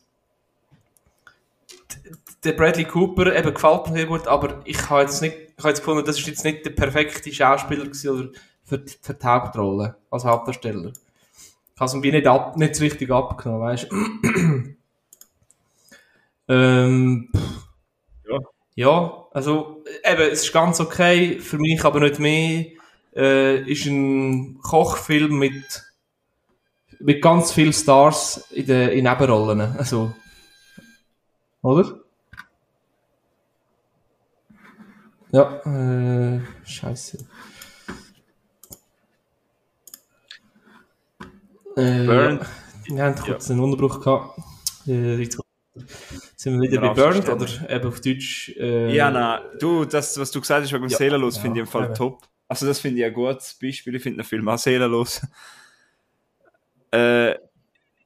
[2.45, 5.69] der Bradley Cooper eben gefällt mir sehr gut, aber ich habe jetzt nicht, ich habe
[5.69, 8.29] jetzt gefunden, das ist jetzt nicht der perfekte Schauspieler gewesen, oder
[8.73, 10.93] für, die- für die Hauptrolle als Hauptdarsteller.
[11.75, 14.77] Ich habe es wie nicht, ab, nicht so richtig abgenommen, weißt du.
[16.49, 17.29] ähm.
[18.29, 18.39] Ja.
[18.77, 22.67] ja, also eben, es ist ganz okay, für mich aber nicht mehr.
[23.17, 25.85] Äh, ist ein Kochfilm mit,
[27.01, 29.61] mit ganz vielen Stars in den in Nebenrollen.
[29.77, 30.13] Also,
[31.63, 32.03] oder?
[35.33, 37.19] Ja, äh, scheiße.
[41.77, 42.43] Äh, Burnt.
[42.89, 42.95] Ja.
[42.97, 44.39] Wir haben kurz einen Unterbruch gehabt.
[44.87, 45.39] Äh, jetzt
[46.37, 47.45] sind wir wieder Ja, bei Burnt, verstanden.
[47.65, 48.53] oder eben auf Deutsch.
[48.59, 51.61] Äh, Ja, na, du, das, was du gesagt hast wegen dem Ja, Seelenlos, ja, finde
[51.61, 51.95] ich im Fall eben.
[51.95, 52.23] top.
[52.49, 53.95] Also, das finde ich ein gutes Beispiel.
[53.95, 55.23] Ich finde den Film auch seelenlos.
[56.93, 57.35] äh,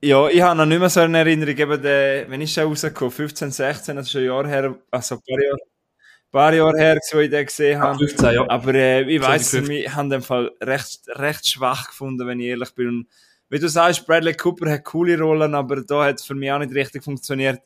[0.03, 3.11] ja, ich habe noch nicht mehr so eine Erinnerung, eben der, wenn ist der rausgekommen?
[3.11, 6.79] 15, 16, das ist schon ein Jahr her, also ein paar Jahre, ein paar Jahre
[6.79, 7.99] her, wo ich den gesehen habe.
[7.99, 8.49] 15, ja.
[8.49, 12.73] Aber äh, ich weiß, ich habe den Fall recht, recht schwach gefunden, wenn ich ehrlich
[12.75, 12.89] bin.
[12.89, 13.07] Und
[13.49, 16.59] wie du sagst, Bradley Cooper hat coole Rollen, aber da hat es für mich auch
[16.59, 17.61] nicht richtig funktioniert.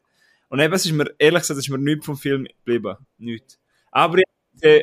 [0.48, 2.96] Und eben, es ist mir, ehrlich gesagt, es ist mir nichts vom Film geblieben.
[3.18, 3.58] Nichts.
[3.90, 4.24] Aber ich,
[4.62, 4.82] äh,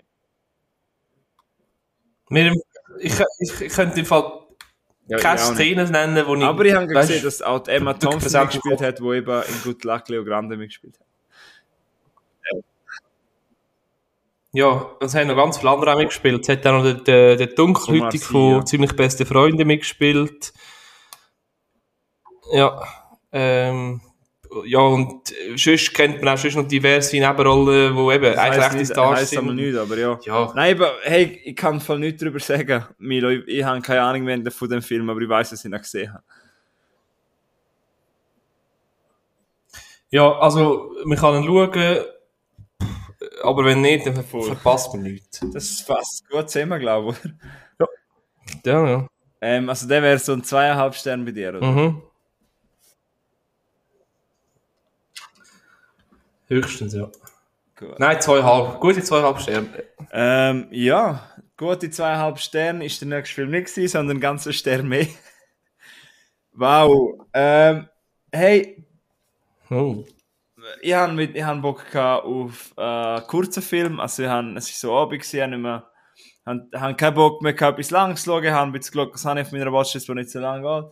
[2.29, 2.53] Wir,
[2.99, 4.31] ich, ich, ich könnte im Fall
[5.07, 5.57] ja, keine ich auch nicht.
[5.57, 6.43] Szene nennen, wo ich...
[6.43, 9.83] aber ich habe gesehen, dass auch Emma Thompson du- mitgespielt hat, die eben in Good
[9.85, 11.05] Luck Leo Grande mitgespielt hat.
[14.53, 16.41] Ja, es haben noch ganz viele andere auch mitgespielt.
[16.41, 18.65] Es hat auch noch der, der, der Dunkelhütig Omar Sy, von ja.
[18.65, 20.53] «Ziemlich beste Freunde» mitgespielt.
[22.51, 22.81] Ja,
[23.31, 24.01] ähm,
[24.65, 28.85] ja, und sonst kennt man auch sonst noch diverse Nebenrollen, die eben Das eigentlich echte
[28.93, 29.55] Stars sind.
[29.55, 30.19] nicht, aber ja.
[30.23, 33.29] Ja, Nein, aber hey, ich kann voll nichts darüber sagen, Milo.
[33.29, 35.77] Ich, ich habe keine Ahnung mehr von dem Film, aber ich weiß, dass ich ihn
[35.77, 36.23] gesehen habe.
[40.09, 41.97] ja, also man kann ihn schauen,
[43.43, 45.41] aber wenn nicht, dann ver verpasst man nichts.
[45.53, 47.31] Das fasst gut zusammen, glaube ich.
[47.79, 47.89] oder?
[48.65, 49.07] Ja, ja.
[49.41, 51.61] Ähm, also der wäre so ein zweieinhalb Stern bei dir, oder?
[51.61, 52.01] Mhm.
[56.47, 57.09] Höchstens, ja.
[57.75, 57.99] Gut.
[57.99, 58.79] Nein, zweieinhalb.
[58.79, 59.83] Gute zweieinhalb Sterne.
[60.11, 64.87] Ähm, ja, gute zweieinhalb Sterne ist der nächste Film nicht gewesen, sondern ein ganzer Stern
[64.87, 65.07] mehr.
[66.59, 67.19] Wow.
[67.33, 67.87] Ähm,
[68.31, 68.83] hey,
[69.69, 70.05] Oh.
[70.81, 73.99] ich habe ich hab Bock gehabt auf äh, kurzen Film.
[73.99, 75.91] Also ich habe, es ist so Abend gewesen, ich habe nicht mehr,
[76.73, 78.43] han keinen Bock mehr gehabt, bis lang zu schauen.
[78.43, 80.63] Ich habe ein bisschen geschaut, was habe ich auf meiner Watchlist, die nicht so lange
[80.63, 80.91] geht.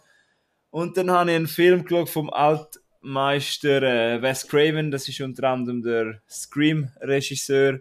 [0.70, 2.30] Und dann habe ich einen Film geschaut vom
[3.06, 4.90] Altmeister äh, Wes Craven.
[4.90, 7.80] Das ist unter anderem der Scream-Regisseur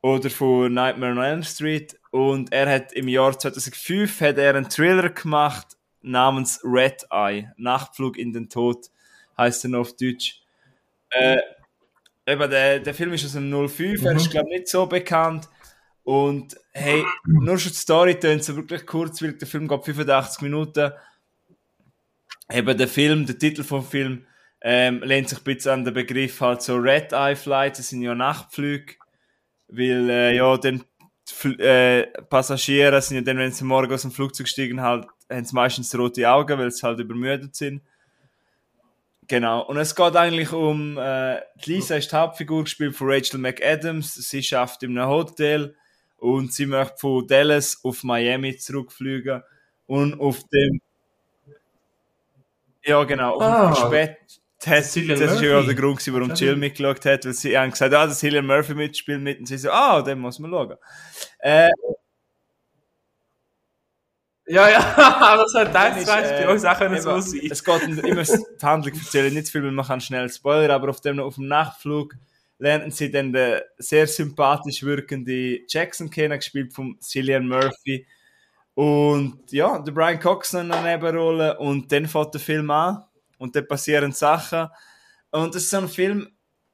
[0.00, 1.98] oder von Nightmare on Elm Street.
[2.12, 7.50] Und er hat im Jahr 2005 hat er einen Thriller gemacht namens Red Eye.
[7.56, 8.86] Nachtflug in den Tod
[9.36, 10.42] heißt er noch auf Deutsch.
[11.10, 11.38] Äh,
[12.26, 15.48] eben, der, der Film ist aus dem 05, er ist glaube ich nicht so bekannt.
[16.04, 20.42] Und hey, nur schon die Story tönt so wirklich kurz, weil der Film geht 85
[20.42, 20.92] Minuten.
[22.52, 24.26] Eben der Film, der Titel vom Film,
[24.60, 28.02] ähm, lehnt sich ein bisschen an den Begriff halt so Red Eye Flights, das sind
[28.02, 28.94] ja Nachtflüge,
[29.68, 30.84] weil äh, ja, dann
[31.58, 35.54] äh, Passagiere sind ja dann, wenn sie morgen aus dem Flugzeug steigen, halt, haben sie
[35.54, 37.82] meistens rote Augen, weil sie halt übermüdet sind.
[39.28, 39.64] Genau.
[39.66, 44.14] Und es geht eigentlich um, äh, Lisa ist die Hauptfigur gespielt von Rachel McAdams.
[44.14, 45.74] Sie schafft in einem Hotel
[46.16, 49.42] und sie möchte von Dallas auf Miami zurückfliegen.
[49.86, 50.80] Und auf dem,
[52.84, 53.74] ja genau, Ah.
[53.74, 54.16] Spät
[54.64, 55.66] hat, Cillian das ist ja Murphy.
[55.66, 59.20] der Grund, warum Jill mitgeschaut hat, weil sie haben gesagt, ah, dass Cillian Murphy mitspielt
[59.20, 60.76] mit und sie so, ah, den muss man schauen.
[61.40, 61.68] Äh,
[64.46, 64.80] Ja, ja,
[65.36, 67.40] das hat Dann eins, ist, zwei, äh, auch können so sein.
[67.50, 70.74] Es geht um- immer die Handlung erzählen, nicht zu viel, weil man kann schnell Spoiler,
[70.74, 72.14] aber auf dem, auf dem Nachtflug
[72.58, 78.06] lernen sie dann den sehr sympathisch wirkende Jackson kennen, gespielt von Cillian Murphy.
[78.74, 83.04] Und ja, der Brian Cox in einer Nebenrolle und dann fängt der Film an
[83.38, 84.68] und dann passieren Sachen.
[85.30, 86.28] Und das ist so ein Film,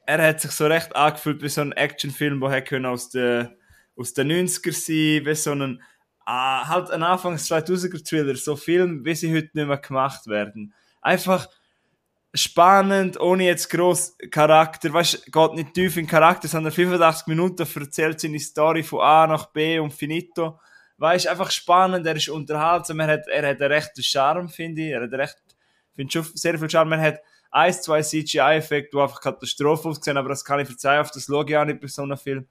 [0.06, 3.48] er hat sich so recht angefühlt wie so ein Actionfilm, der hätte aus den,
[3.96, 5.82] aus den 90er sein, wie so ein
[6.28, 10.74] ah, halt ein Anfangs 2000er Thriller, so Film, wie sie heute nicht mehr gemacht werden.
[11.00, 11.48] Einfach
[12.34, 18.20] spannend, ohne jetzt groß Charakter, weißt, geht nicht tief in Charakter, sondern 85 Minuten erzählt
[18.20, 20.60] seine Story von A nach B und finito.
[20.98, 24.90] Weißt, einfach spannend, er ist unterhaltsam, er hat, er hat einen rechten Charme, finde ich,
[24.90, 25.36] er hat recht,
[25.94, 30.28] finde schon sehr viel Charme, er hat ein, zwei CGI-Effekte, die einfach Katastrophe aussehen, aber
[30.28, 32.46] das kann ich verzeihen, auf das schaue ich auch nicht bei so einem Film.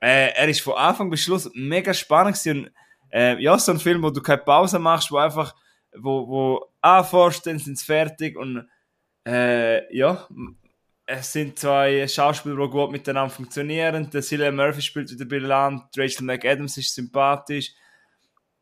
[0.00, 2.70] Äh, er ist von Anfang bis Schluss mega spannend gewesen
[3.12, 5.54] äh, ja, so ein Film, wo du keine Pause machst, wo einfach,
[5.96, 8.68] wo, wo anfährst, dann sind fertig und
[9.26, 10.28] äh, ja,
[11.06, 14.10] es sind zwei Schauspieler, die gut miteinander funktionieren.
[14.10, 17.72] Der Cillian Murphy spielt wieder brillant, Rachel McAdams ist sympathisch.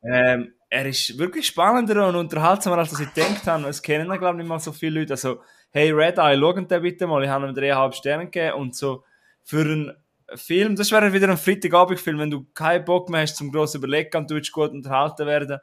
[0.03, 3.67] Ähm, er ist wirklich spannender und unterhaltsamer, als ich gedacht habe.
[3.67, 5.13] Es kennen ihn, glaube ich, nicht mal so viele Leute.
[5.13, 7.23] Also, hey, Red Eye, schaut den bitte mal.
[7.23, 9.03] Ich habe ihm dreieinhalb Sterne gegeben und so
[9.43, 9.93] für einen
[10.33, 14.17] Film, das wäre wieder ein Freitagabendfilm, wenn du keinen Bock mehr hast zum gross überlegen
[14.17, 15.59] und du willst gut unterhalten werden.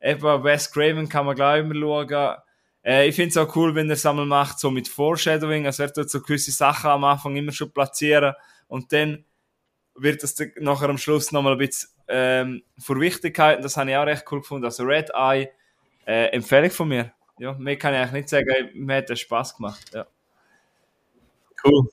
[0.00, 2.36] Eben, Wes Craven kann man gleich immer schauen.
[2.88, 5.82] Äh, ich finde es auch cool, wenn er es einmal macht, so mit Foreshadowing, also
[5.82, 8.34] er tut so gewisse Sachen am Anfang immer schon platzieren
[8.66, 9.26] und dann
[9.94, 13.96] wird das nachher am Schluss nochmal ein bisschen ähm, vor Wichtigkeit, und das habe ich
[13.96, 14.64] auch recht cool gefunden.
[14.64, 15.50] Also Red Eye,
[16.06, 17.12] äh, Empfehlung von mir.
[17.38, 19.90] Ja, mehr kann ich eigentlich nicht sagen, mir hat das Spaß gemacht.
[19.92, 20.06] Ja.
[21.64, 21.88] Cool.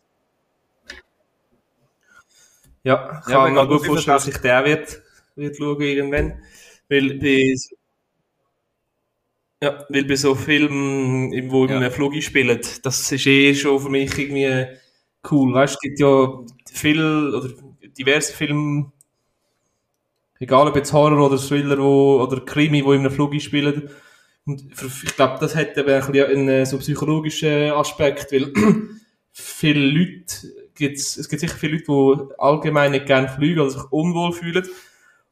[2.83, 5.01] Ja, ich Ja, kann wenn mir man gut vorstellen, dass ich den auch wird,
[5.35, 6.41] wird schauen irgendwann.
[6.87, 7.53] Weil bei,
[9.65, 11.79] ja, weil bei so Filmen, wo Ja.
[11.81, 14.67] im Flug spielen, das ist eh schon für mich irgendwie
[15.31, 15.53] cool.
[15.53, 16.39] Weißt es gibt ja
[16.71, 17.01] viel
[17.35, 17.49] oder
[17.97, 18.91] diverse Filme,
[20.39, 23.89] egal ob jetzt Horror oder Thriller wo, oder Krimi, wo in einem Flug spielen.
[24.45, 24.63] Und
[25.03, 28.53] ich glaube, das hat eben ein bisschen einen äh, so psychologischen Aspekt, weil
[29.33, 30.25] viele Leute,
[30.75, 34.67] gibt's, es gibt sicher viele Leute, die allgemein nicht gerne fliegen oder sich unwohl fühlen.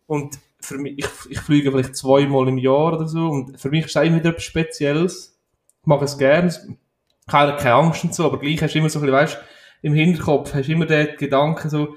[0.07, 3.27] Und für mich, ich, ich fliege vielleicht zweimal im Jahr oder so.
[3.29, 5.39] Und für mich ist es immer wieder etwas Spezielles.
[5.81, 6.47] Ich mache es gerne.
[7.27, 9.37] Ich habe keine Angst und so, aber gleich hast du immer so ein bisschen, weißt,
[9.81, 11.95] im Hinterkopf hast du immer den Gedanken so,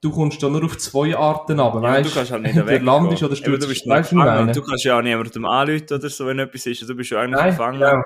[0.00, 2.66] du kommst da nur auf zwei Arten ab, Ja, weißt du kannst halt nicht entweder
[2.78, 2.82] weg.
[2.82, 3.64] landest oder stürzt.
[3.64, 4.52] du bist weißt nicht du?
[4.52, 6.88] Du kannst ja auch niemandem anrufen oder so, wenn etwas ist.
[6.88, 7.78] Du bist ja eigentlich Nein, gefangen.
[7.80, 8.02] genau.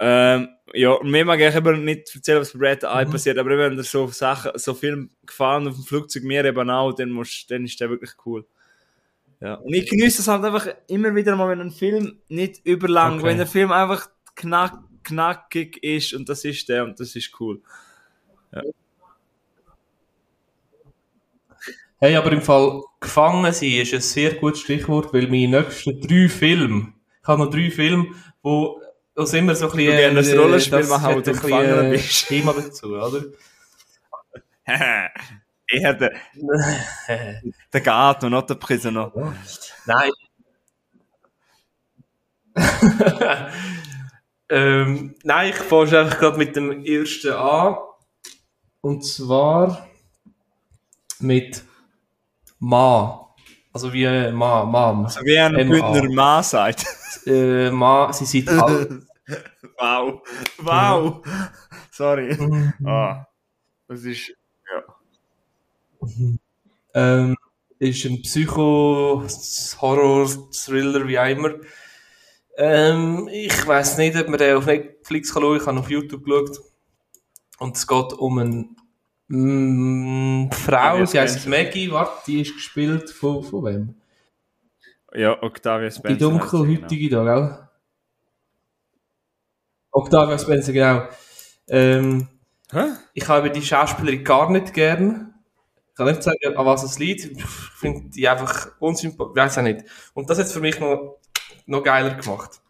[0.00, 3.10] Ähm, ja, und mir mag ich eben nicht erzählen, was bei Red Eye Mhm.
[3.10, 6.92] passiert, aber wenn dir so Sachen, so Film gefallen auf dem Flugzeug, mir eben auch,
[6.92, 8.44] dann, musst, dann ist der wirklich cool.
[9.40, 9.54] Ja.
[9.54, 13.24] Und ich genieße es halt einfach immer wieder mal, wenn ein Film nicht überlang, Okay.
[13.24, 17.60] wenn der Film einfach knack, knackig ist und das ist der und das ist cool.
[22.00, 26.28] Hey, aber im Fall gefangen sein ist ein sehr gutes Stichwort, weil meine nächsten drei
[26.28, 28.06] Filme, ich habe noch drei Filme,
[28.42, 28.80] wo
[29.24, 31.82] es immer so ein bisschen, Du gerne ein Rollenspiel machen, wo du ein bisschen, Gefangener
[31.82, 32.28] äh, bist.
[32.28, 33.24] Thema dazu, oder?
[35.70, 36.12] Eher der,
[37.72, 39.12] der Gato, not der Prisoner.
[39.86, 40.10] Nein.
[44.48, 47.76] ähm, nein, ich fange einfach gerade mit dem ersten an.
[48.80, 49.86] Und zwar
[51.20, 51.64] mit
[52.58, 53.34] Ma.
[53.72, 55.04] Also wie äh, Ma, Mam.
[55.04, 55.90] Also wie ein M.A.
[55.90, 56.86] Bündner Mann sagt.
[57.26, 59.02] Äh, Ma, sie sind alt.
[59.78, 60.22] wow.
[60.58, 61.22] Wow.
[61.90, 62.34] Sorry.
[62.34, 62.74] Mhm.
[62.86, 63.26] Ah.
[63.88, 64.32] Das ist,
[64.70, 64.84] ja.
[66.94, 67.36] ähm,
[67.78, 71.54] ist ein Psycho-Horror-Thriller, wie auch immer.
[72.56, 75.60] Ähm, ich weiß nicht, ob man den auf Netflix kann schauen kann.
[75.60, 76.60] Ich habe auf YouTube geschaut.
[77.58, 78.68] Und es geht um eine
[79.28, 81.46] mm, Frau, sie heißt.
[81.46, 83.94] Maggie, warte, die ist gespielt von, von wem?
[85.14, 86.14] Ja, Octavia Spencer.
[86.14, 87.67] Die dunkelhäutige da, gell?
[89.98, 91.08] Octavia Spencer, genau.
[91.68, 92.28] Ähm,
[93.14, 95.34] ich habe die Schauspielerin gar nicht gern.
[95.90, 97.24] Ich kann nicht sagen, an was es liegt.
[97.24, 99.32] Ich finde die einfach unsympathisch.
[99.34, 99.84] Ich weiß auch nicht.
[100.14, 101.18] Und das hat es für mich noch,
[101.66, 102.60] noch geiler gemacht.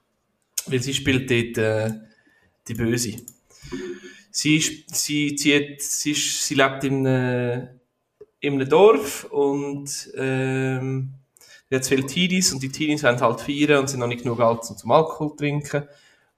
[0.67, 1.93] Weil sie spielt dort äh,
[2.67, 3.17] die Böse.
[4.31, 7.69] Sie, sie, zieht, sie, sie lebt in, äh,
[8.41, 11.15] in einem Dorf und ähm,
[11.69, 14.41] sie hat viele Teenies und die Teenies wollen halt feiern und sind noch nicht genug
[14.41, 15.89] alt um zum Alkohol zu trinken.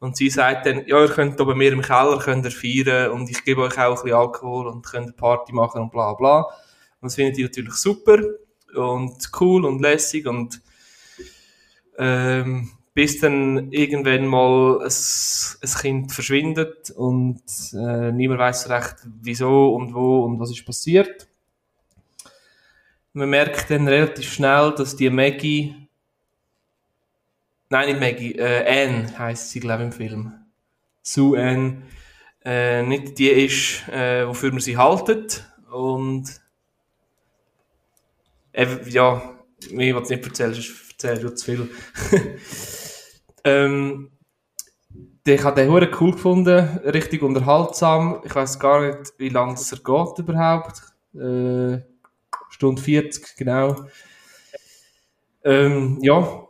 [0.01, 3.31] Und sie sagt dann, ja, ihr könnt bei mir im Keller könnt ihr feiern und
[3.31, 6.41] ich gebe euch auch ein bisschen Alkohol und könnt Party machen und bla bla.
[6.41, 8.19] Und das finden die natürlich super
[8.75, 10.63] und cool und lässig und
[11.99, 14.93] ähm, bis dann irgendwann mal ein,
[15.63, 17.43] ein Kind verschwindet und
[17.75, 21.29] äh, niemand weiß recht, wieso und wo und was ist passiert.
[23.13, 25.89] Man merkt dann relativ schnell, dass die Maggie
[27.73, 28.33] Nein, nicht Maggie.
[28.33, 30.33] Äh, Anne heisst sie, glaube ich, im Film.
[31.03, 31.83] Sue Anne.
[32.45, 35.45] Äh, nicht die ist, äh, wofür man sie haltet.
[35.71, 36.41] Und
[38.53, 39.23] äh, ja,
[39.71, 41.71] mir was nicht erzählen, sonst erzähle ich zu viel.
[43.45, 44.11] ähm,
[45.25, 48.21] ich habe den hure cool gefunden, richtig unterhaltsam.
[48.25, 50.83] Ich weiß gar nicht, wie lange es er geht überhaupt.
[51.15, 51.79] Äh,
[52.49, 53.77] Stunde 40, genau.
[55.45, 56.49] Ähm, ja,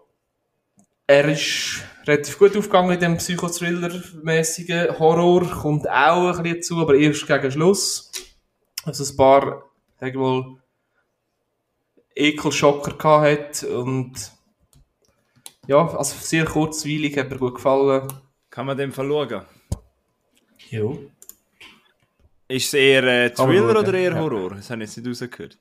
[1.11, 6.95] er ist relativ gut aufgegangen in dem Psychothriller-mäßigen Horror, kommt auch ein bisschen dazu, aber
[6.95, 8.13] erst gegen Schluss.
[8.85, 9.65] Also ein paar,
[9.99, 10.57] sag ich mal,
[12.15, 14.13] Ekelschocker gehabt hat und
[15.67, 18.07] ja, also sehr kurzweilig, hat mir gut gefallen.
[18.49, 19.45] Kann man dem verloren?
[20.69, 21.11] Jo.
[22.47, 24.19] Ist es eher äh, Thriller oder eher ja.
[24.19, 24.51] Horror?
[24.51, 25.59] Das habe ich jetzt nicht rausgehört.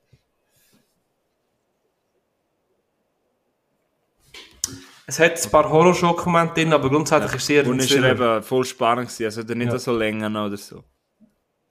[5.09, 8.43] Es hat ein paar Horrorschock-Momente drin, aber grundsätzlich ist es ein Und es war eben
[8.43, 9.25] voll spannend gewesen.
[9.25, 9.79] Also nicht Ja.
[9.79, 10.83] so länger oder so.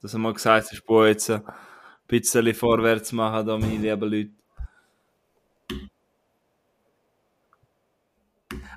[0.01, 1.41] Dass er mal gesagt hat, boah, jetzt ein
[2.05, 4.31] bisschen vorwärts machen, da meine lieben Leute.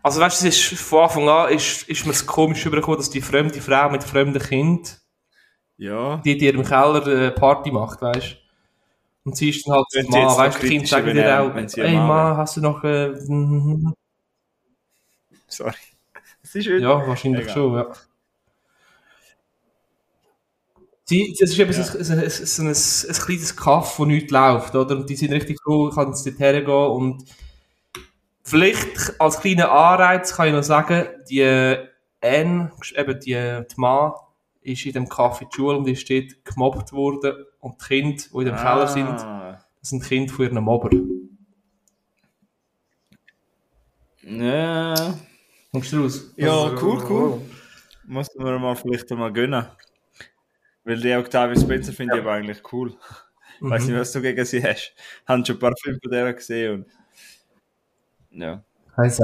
[0.00, 3.10] Also weißt du, es ist von Anfang an ist, ist mir es komisch übergekommen, dass
[3.10, 5.00] die fremde Frau mit fremdem Kind
[5.76, 6.18] Ja.
[6.24, 8.36] die dir im Keller äh, Party macht, weißt
[9.24, 11.40] Und sie ist dann halt so, sie jetzt Ma, so weißt du, Kind sagen dir
[11.40, 13.12] auch, ey Mann Ma, hast du noch, äh.
[15.52, 15.74] Sorry.
[16.42, 17.54] Es ist ja, wahrscheinlich Egal.
[17.54, 17.92] schon, ja.
[21.04, 21.78] Sie, das ist eben Ja.
[21.78, 24.96] ein, ein, ein, ein kleines Kaff, wo nichts läuft, oder?
[24.96, 27.24] Und die sind richtig froh, ich kann jetzt dort hergehen und
[28.42, 31.86] vielleicht als kleiner Anreiz kann ich noch sagen, die äh,
[32.22, 34.14] Anne, eben die, die Ma,
[34.62, 38.22] ist in dem Kaff in die Schule und ist dort gemobbt worden und die Kinder,
[38.32, 39.64] die in dem Keller sind, Ah.
[39.80, 40.90] Das sind Kinder von ihren Mobber.
[44.22, 44.91] Ja.
[45.72, 46.32] Kommst du raus?
[46.36, 47.40] Ja, Also, cool, cool.
[48.04, 49.66] Muss man mal vielleicht mal gönnen.
[50.84, 52.94] Weil die Octavia Spencer finde ich aber eigentlich cool.
[53.60, 53.70] Mhm.
[53.70, 54.92] Weiß nicht, was du gegen sie hast.
[55.26, 56.86] Haben schon ein paar Filme von der gesehen und.
[58.38, 58.62] Ja.
[58.98, 59.20] Nicht.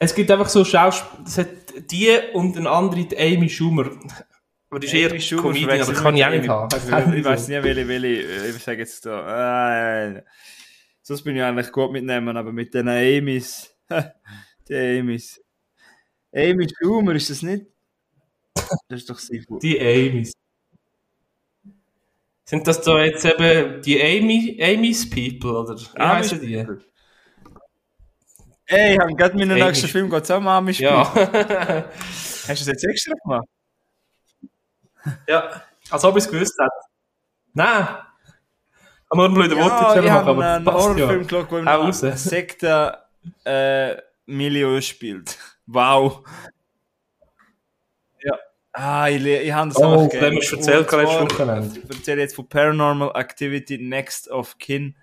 [0.00, 1.48] Es gibt einfach so Schauspieler,
[1.90, 3.90] die und eine andere, die Amy Schumer.
[4.70, 6.72] Aber die ist eher Schumer Comedian, aber kann ich auch nicht haben.
[6.72, 10.06] Auch Ich weiß nicht, welche, welche, äh, ich sage jetzt da.
[10.06, 10.22] Äh,
[11.08, 13.74] sonst bin ich eigentlich gut mitnehmen, aber mit den Amy's.
[14.68, 15.42] die Amy's.
[16.34, 17.64] Amy Schumer, ist das nicht?
[18.54, 19.62] Das ist doch sehr gut.
[19.62, 20.32] Die Amy's.
[22.44, 25.76] Sind das da jetzt eben die Amy, Amy's People, oder?
[25.76, 26.64] Wie heissen die?
[28.66, 31.04] Ey, ich habe gerade meinen Amy nächsten Film zusammen Ami Ja.
[31.14, 33.48] Hast du das jetzt extra gemacht?
[35.26, 35.62] ja.
[35.88, 36.70] Als ob ich es gewusst hätte.
[37.54, 38.07] Nein.
[39.10, 41.26] Wir einen blöden Ja, Wortwitz ich machen, aber einen das passt Horrorfilm ja.
[41.26, 41.68] geschaut, wo in
[42.16, 42.98] Sekte
[43.44, 43.96] äh,
[44.26, 45.38] Milieu spielt.
[45.66, 46.22] Wow.
[48.22, 48.38] Ja.
[48.72, 50.08] Ah, ich, ich habe das Oh, einfach
[50.50, 51.80] du erzählt, Und letztes zwar- Wochenende.
[51.80, 54.94] Ich erzähle jetzt von Paranormal Activity Next of Kin.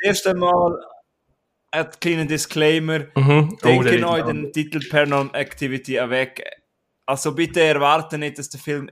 [0.00, 0.84] Das erste Mal
[1.70, 3.00] ein kleiner Disclaimer.
[3.14, 3.50] Mhm.
[3.52, 6.42] Oh, Denke noch ist- den Titel Paranormal Activity weg.
[7.06, 8.90] Also bitte erwarte nicht, dass der Film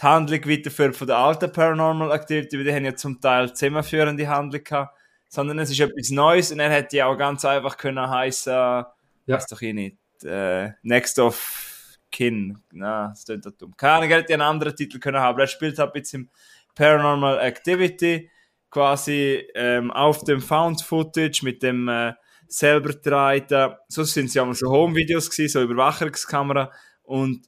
[0.00, 4.28] die Handlung weiterführt von der alten Paranormal Activity, weil die haben ja zum Teil zusammenführende
[4.28, 4.96] Handlung gehabt,
[5.28, 8.94] sondern es ist etwas Neues und er hätte ja auch ganz einfach können heißen, ja.
[9.26, 13.76] weiß doch ich nicht, äh, Next of Kin, na, das klingt doch dumm.
[13.76, 16.30] Keine Ahnung, er hätte einen anderen Titel können haben, er spielt halt jetzt im
[16.74, 18.30] Paranormal Activity,
[18.70, 22.12] quasi ähm, auf dem Found Footage mit dem äh,
[22.46, 26.70] selber getragen, so sind es ja mal so Home-Videos gewesen, so Überwachungskamera
[27.02, 27.46] und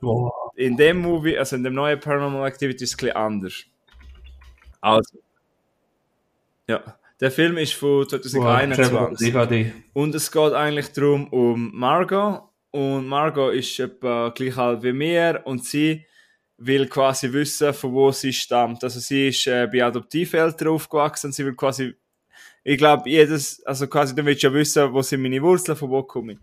[0.00, 0.47] Wow.
[0.58, 3.64] In dem Movie, also in dem neuen Paranormal Activity ist es ein anders.
[4.80, 5.18] Also.
[6.66, 6.82] Ja.
[7.20, 9.32] Der Film ist von Wow, 2021.
[9.32, 9.72] DVD.
[9.92, 12.42] Und es geht eigentlich darum, um Margot.
[12.72, 16.04] Und Margot ist etwa gleich alt wie mir und sie
[16.58, 18.82] will quasi wissen, von wo sie stammt.
[18.82, 21.94] Also sie ist äh, bei Adoptiveltern aufgewachsen sie will quasi,
[22.64, 25.88] ich glaube, jedes, also quasi, dann willst du ja wissen, wo sind meine Wurzeln, von
[25.88, 26.38] wo komme ich.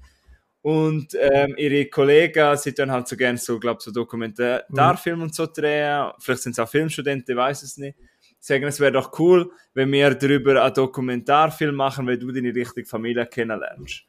[0.65, 5.45] Und ähm, ihre Kollegen, sie tun halt so gerne so, glaube so Dokumentarfilme und so
[5.45, 6.09] drehen.
[6.17, 7.95] Vielleicht sind es auch Filmstudenten, ich weiß es nicht.
[8.39, 12.87] Sagen, es wäre doch cool, wenn wir darüber einen Dokumentarfilm machen, weil du deine richtige
[12.87, 14.05] Familie kennenlernst.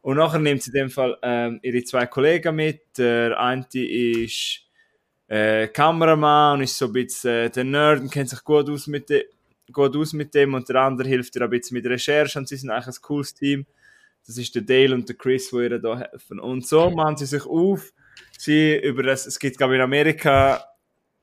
[0.00, 2.98] Und nachher nimmt sie in dem Fall ähm, ihre zwei Kollegen mit.
[2.98, 4.62] Der eine ist
[5.28, 8.88] äh, Kameramann und ist so ein bisschen äh, der Nerd und kennt sich gut aus
[8.88, 9.22] mit dem
[9.72, 12.56] gut aus mit dem und der andere hilft ihr ein bisschen mit Recherche und sie
[12.56, 13.64] sind eigentlich ein cooles Team.
[14.30, 16.38] Das ist der Dale und der Chris, die ihr da helfen.
[16.38, 17.92] Und so machen sie sich auf.
[18.38, 20.64] Sie über das, es gibt, glaube ich, in Amerika,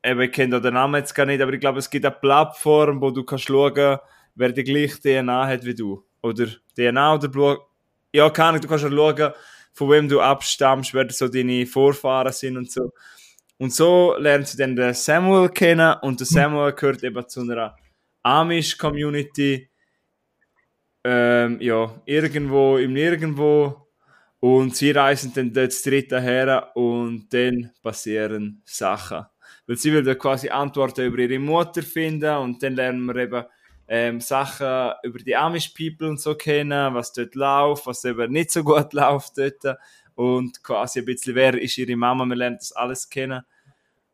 [0.04, 3.00] eben, ich kenne den Namen jetzt gar nicht, aber ich glaube, es gibt eine Plattform,
[3.00, 4.00] wo du kannst schauen,
[4.36, 6.04] wer die gleiche DNA hat wie du.
[6.22, 7.60] Oder DNA oder Blut.
[8.12, 9.32] Ja, keine Ahnung, du kannst ja schauen,
[9.72, 12.92] von wem du abstammst, wer so deine Vorfahren sind und so.
[13.58, 17.78] Und so lernt sie dann den Samuel kennen und der Samuel gehört eben zu einer
[18.24, 19.70] Amish-Community,
[21.10, 23.88] ähm, ja, irgendwo im Nirgendwo.
[24.42, 29.26] Und sie reisen dann dort das dritte her und dann passieren Sachen.
[29.66, 33.44] Weil sie will dann quasi Antworten über ihre Mutter finden und dann lernen wir eben
[33.88, 38.52] ähm, Sachen über die Amish People und so kennen, was dort läuft, was eben nicht
[38.52, 39.78] so gut läuft dort.
[40.14, 43.44] Und quasi ein bisschen, wer ist ihre Mama, wir lernen das alles kennen.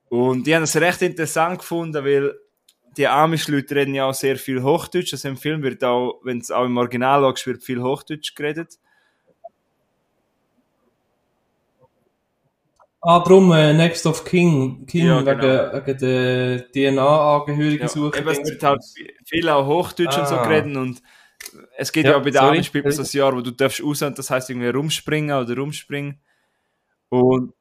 [0.10, 2.36] Und ich habe das recht interessant gefunden, weil
[2.98, 5.14] die Amish-Leute reden ja auch sehr viel Hochdeutsch.
[5.14, 8.78] Also im Film wird auch, wenn es auch im Original schaust, wird viel Hochdeutsch geredet.
[13.02, 15.86] Ah, drum äh, Next of King, King Ja, wegen, genau.
[15.86, 18.18] wegen der DNA-Angehörigen Ja, suchen.
[18.18, 18.82] eben, es wird halt
[19.26, 20.48] viel auch Hochdeutsch und so Ah.
[20.48, 21.02] geredet und
[21.78, 22.40] es geht ja, Ja, auch bei den.
[22.40, 25.54] Amish People so ein Jahr, wo du darfst raus und das heisst irgendwie rumspringen oder
[25.58, 26.22] rumspringen.
[27.10, 27.54] Und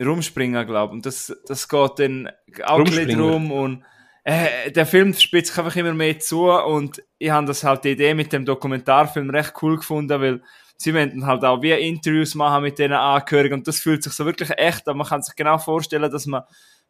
[0.00, 0.96] rumspringen, glaube ich.
[0.98, 2.30] Und das, das geht dann
[2.64, 3.84] auch ein drum und
[4.24, 7.90] äh, der Film spitzt sich einfach immer mehr zu und ich habe das halt die
[7.90, 10.42] Idee mit dem Dokumentarfilm recht cool gefunden, weil
[10.76, 14.14] sie wollen dann halt auch wie Interviews machen mit diesen Angehörigen und das fühlt sich
[14.14, 14.96] so wirklich echt an.
[14.96, 16.42] Man kann sich genau vorstellen, dass man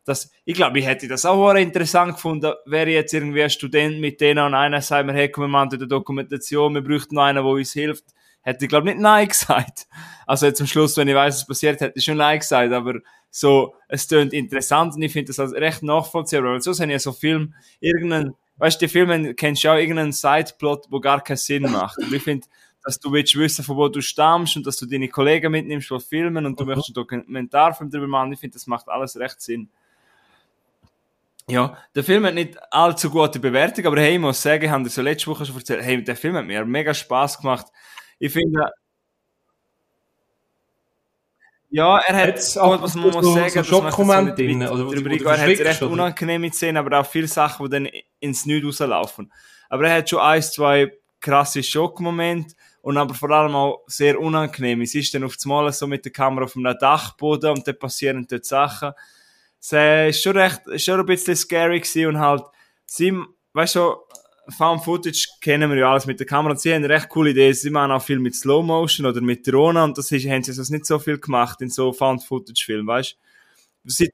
[0.04, 4.00] das, ich glaube, ich hätte das auch interessant gefunden, wäre ich jetzt irgendwie ein Student
[4.00, 7.22] mit denen und einer sagt mir, hey, komm, wir machen eine Dokumentation, wir bräuchten noch
[7.22, 8.04] einen, der uns hilft.
[8.44, 9.88] Hätte ich, glaube nicht Nein gesagt.
[10.26, 13.00] Also jetzt am Schluss, wenn ich weiß, was passiert, hätte ich schon Nein gesagt, aber
[13.30, 16.94] so, es tönt interessant und ich finde das als recht nachvollziehbar, weil sonst habe ich
[16.94, 21.20] ja so Film, irgendeinen, weißt du, die Filme kennst du auch irgendeinen Sideplot, wo gar
[21.20, 21.98] keinen Sinn macht.
[21.98, 22.46] Und ich finde,
[22.84, 25.98] dass du willst wissen, von wo du stammst und dass du deine Kollegen mitnimmst, die
[26.00, 29.68] filmen und du möchtest einen Dokumentarfilm darüber machen, ich finde, das macht alles recht Sinn.
[31.48, 34.84] Ja, der Film hat nicht allzu gute Bewertung, aber hey, ich muss sagen, ich habe
[34.84, 37.66] dir so letzte Woche schon erzählt, hey, der Film hat mir mega Spaß gemacht.
[38.18, 38.70] Ich finde,
[41.70, 45.26] ja, er hat, ab was man muss so- sagen, so jetzt Schockmomente nicht drin, eingehen,
[45.26, 45.92] er hat verschreckst, recht oder?
[45.92, 47.88] unangenehme Szenen, aber auch viele Sachen, die dann
[48.20, 49.32] ins Nichts rauslaufen.
[49.68, 54.82] Aber er hat schon ein, zwei krasse Schockmomente und aber vor allem auch sehr unangenehm.
[54.82, 57.78] Es ist dann auf das Mal so mit der Kamera auf einem Dachboden und dann
[57.78, 58.92] passieren dort Sachen.
[59.58, 62.44] Es äh, ist schon recht, schon ein bisschen scary gewesen und halt,
[62.86, 63.18] sie,
[63.54, 63.96] weißt du,
[64.48, 67.52] Found Footage kennen wir ja alles mit der Kamera sie haben eine recht coole Idee.
[67.52, 70.50] Sie machen auch viel mit Slow Motion oder mit Drohnen und das ist, haben sie
[70.50, 73.16] also nicht so viel gemacht in so Found Footage Filmen, weißt
[73.84, 74.06] du?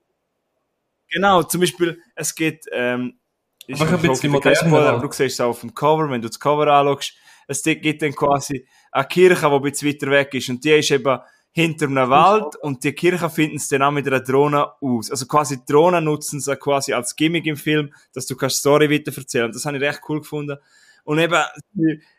[1.11, 3.19] Genau, zum Beispiel, es geht, ähm,
[3.67, 4.89] ist ein bisschen moderner.
[4.91, 7.15] Aber du siehst es auch auf dem Cover, wenn du das Cover anschaust.
[7.49, 10.91] Es gibt dann quasi eine Kirche, die ein bisschen weiter weg ist und die ist
[10.93, 11.19] eben
[11.53, 15.11] hinter einem Wald und die Kirche finden es dann auch mit einer Drohne aus.
[15.11, 19.17] Also quasi Drohnen nutzen sie quasi als Gimmick im Film, dass du kannst Story weiter
[19.17, 19.51] erzählen.
[19.51, 20.57] Das habe ich recht cool gefunden.
[21.03, 21.43] Und eben,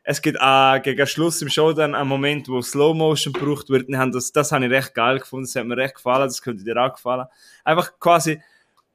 [0.04, 3.88] es gibt auch gegen Schluss im Show dann einen Moment, wo Slow Motion gebraucht wird.
[3.88, 5.46] Und das, das habe ich recht geil gefunden.
[5.46, 6.28] Das hat mir recht gefallen.
[6.28, 7.28] Das könnte dir auch gefallen.
[7.64, 8.42] Einfach quasi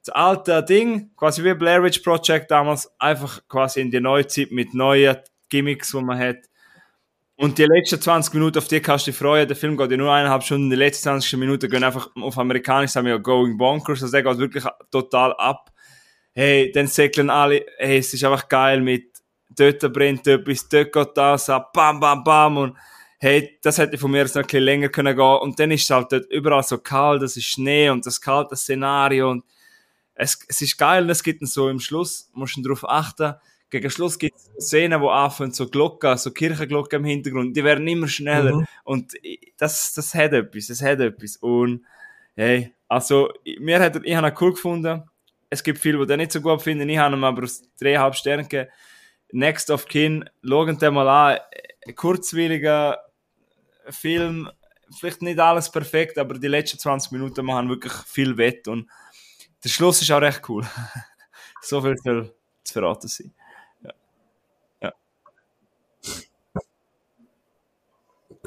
[0.05, 4.51] das alte Ding, quasi wie Blair Witch Project damals, einfach quasi in die neue Zeit
[4.51, 5.17] mit neuen
[5.49, 6.37] Gimmicks, die man hat.
[7.39, 9.47] Und die letzten 20 Minuten, auf die kannst du dich freuen.
[9.47, 10.71] Der Film geht ja nur eineinhalb Stunden.
[10.71, 14.01] Die letzten 20 Minuten gehen einfach auf Amerikanisch, sagen wir ja Going Bonkers.
[14.01, 15.71] Also der geht wirklich total ab.
[16.33, 19.17] Hey, dann säckeln alle, hey, es ist einfach geil mit,
[19.49, 22.57] dort brennt etwas, dort geht das ab, bam, bam, bam.
[22.57, 22.77] Und
[23.19, 25.37] hey, das hätte von mir jetzt noch ein bisschen länger können gehen.
[25.39, 28.55] Und dann ist es halt dort überall so kalt, es ist Schnee und das kalte
[28.55, 29.29] Szenario.
[29.29, 29.43] Und
[30.15, 33.35] es, es ist geil und es gibt dann so im Schluss, musst du darauf achten,
[33.69, 37.87] gegen Schluss gibt es Szenen, wo anfangen, so Glocken, so Kirchenglocken im Hintergrund, die werden
[37.87, 38.55] immer schneller.
[38.55, 38.65] Mhm.
[38.83, 39.13] Und
[39.57, 41.37] das, das hat etwas, das hat etwas.
[41.37, 41.85] Und,
[42.35, 45.03] hey, also, mir hat, ich habe ihn cool gefunden.
[45.49, 46.87] Es gibt viele, die den nicht so gut finden.
[46.89, 48.71] Ich habe ihn aber aus dreieinhalb Sternen gegeben.
[49.31, 51.39] Next of Kin, schauen den mal an.
[51.85, 52.97] Ein kurzwilliger
[53.89, 54.49] Film,
[54.97, 58.89] vielleicht nicht alles perfekt, aber die letzten 20 Minuten machen wirklich viel wett und
[59.63, 60.65] der Schluss ist auch recht cool.
[61.61, 63.33] so viel soll zu verraten sein.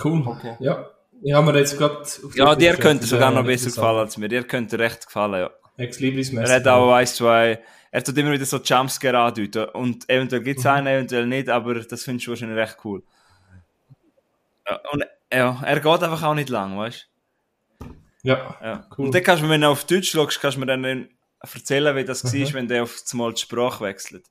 [0.03, 0.27] Cool.
[0.27, 0.57] Okay.
[0.61, 0.91] Ja.
[1.23, 2.03] Ich habe mir jetzt gerade.
[2.35, 4.29] Ja, dir könnte sogar noch besser gefallen als mir.
[4.29, 5.51] Dir könnte recht gefallen, ja.
[5.77, 7.63] Ex Libris Er hat auch ein, zwei.
[7.91, 9.65] Er tut immer wieder so Jumpscare andeuten.
[9.71, 10.71] Und eventuell gibt es mhm.
[10.71, 13.03] einen, eventuell nicht, aber das findest du wahrscheinlich recht cool.
[14.93, 17.09] Und ja, er geht einfach auch nicht lang, weißt
[17.81, 17.87] du?
[18.23, 18.87] Ja, ja.
[18.97, 19.07] Cool.
[19.07, 21.09] Und dann kannst du, wenn du auf Deutsch schaust, kannst du mir dann
[21.41, 22.45] erzählen, wie das mhm.
[22.45, 24.27] war, wenn der auf einmal die Sprache wechselt.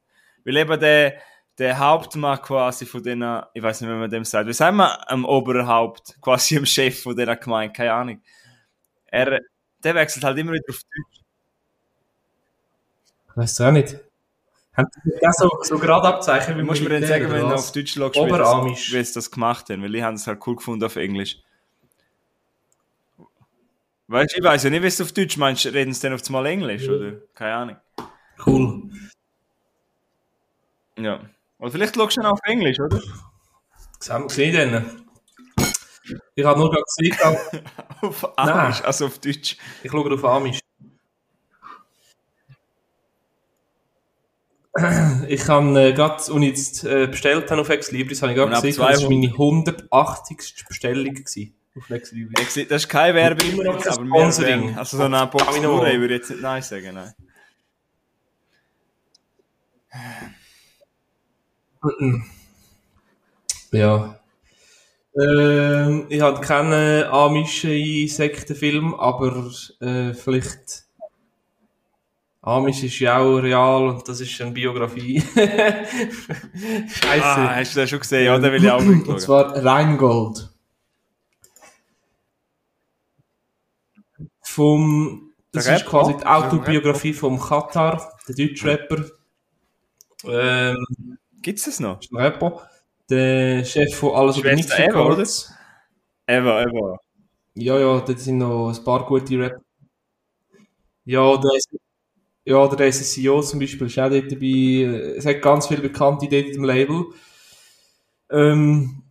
[0.45, 1.15] Weil eben der
[1.59, 5.11] der Hauptmann quasi von denen, ich weiß nicht, wie man dem sagt, wie sagen wir
[5.11, 8.21] am Oberhaupt, quasi am Chef von dieser Gemeinde, keine Ahnung.
[9.07, 9.39] Er,
[9.83, 11.23] der wechselt halt immer wieder auf Deutsch.
[13.35, 13.99] Weißt du auch nicht.
[14.73, 17.71] Haben die das so, so gerade abzeichnen, wie Muss mir dann sagen, wenn du auf
[17.73, 20.95] Deutsch schaust, wie sie das gemacht haben, weil ich habe es halt cool gefunden auf
[20.95, 21.41] Englisch.
[24.07, 26.25] Weißt du, ich weiß ja nicht, wie es auf Deutsch meinst, reden sie dann auf
[26.25, 27.17] einmal Englisch, oder?
[27.33, 27.77] Keine Ahnung.
[28.45, 28.89] Cool.
[30.97, 31.19] Ja.
[31.59, 33.01] Oder vielleicht schaust du dann auf Englisch, oder?
[33.99, 35.05] Gesehen dann.
[36.35, 37.15] Ich habe nur gerade gesehen.
[38.01, 38.85] auf Amisch, Nein.
[38.85, 39.57] also auf Deutsch.
[39.83, 40.59] Ich schaue auf Amisch.
[45.27, 48.77] Ich habe äh, gerade, ich jetzt äh, bestellt habe auf Exlibris, habe ich gerade gesehen,
[48.77, 50.65] das war meine 180.
[50.67, 51.53] Bestellung gewesen.
[51.77, 52.67] Auf Exlibris.
[52.69, 54.77] Das ist keine Werbung, immer noch aber Sponsoring.
[54.77, 57.13] Also so eine Box würde ich jetzt nicht Nein sagen, nein.
[63.71, 64.19] Ja.
[65.15, 69.51] Ähm, ich habe keinen amischen Sektenfilm, aber
[69.81, 70.85] äh, vielleicht.
[72.41, 75.21] Amish ist ja auch real und das ist eine Biografie.
[75.35, 77.23] Scheiße.
[77.23, 78.25] Ah, hast du das schon gesehen?
[78.25, 79.03] Ja, den will ich auch schauen.
[79.03, 80.49] Und zwar Rheingold.
[84.41, 85.89] Vom, das der ist Rapper?
[85.91, 89.05] quasi die Autobiografie vom Katar, der Deutschrapper.
[90.23, 91.17] Ähm,
[91.49, 91.99] Gibt es das noch?
[91.99, 92.69] Ist ein Rapper.
[93.09, 95.51] Der Chef von Alles oder Nichts Records.
[96.27, 96.99] Eva, Eva.
[97.55, 99.63] Ja, ja, dort sind noch ein paar gute Rapper.
[101.05, 101.69] Ja, der ist,
[102.45, 105.15] ja, der SSCO zum Beispiel ist auch dort dabei.
[105.17, 107.05] Es hat ganz viele Bekannte dort im Label.
[108.29, 109.01] Ähm,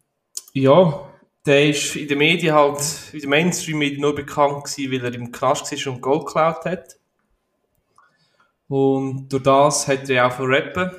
[0.53, 1.11] ja,
[1.45, 2.81] der ist in den Medien halt,
[3.15, 7.01] in den Mainstream-Medien nur bekannt gewesen, weil er im Knast war und Gold geklaut hat.
[8.69, 10.93] Und durch das hat er auch von Rappen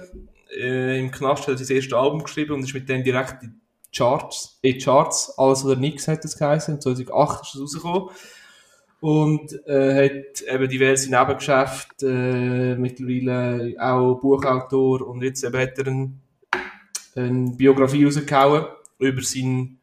[0.55, 3.59] äh, im Knast hat er sein erstes Album geschrieben und ist mit dem direkt in
[3.95, 6.81] Charts, in Charts, alles oder nichts hat das geheißen.
[6.81, 8.09] 2008 ist das rausgekommen.
[9.01, 15.87] Und äh, hat eben diverse Nebengeschäfte, äh, mittlerweile auch Buchautor und jetzt eben hat er
[15.87, 16.11] eine,
[17.15, 18.65] eine Biografie rausgehauen
[18.99, 19.79] über seinen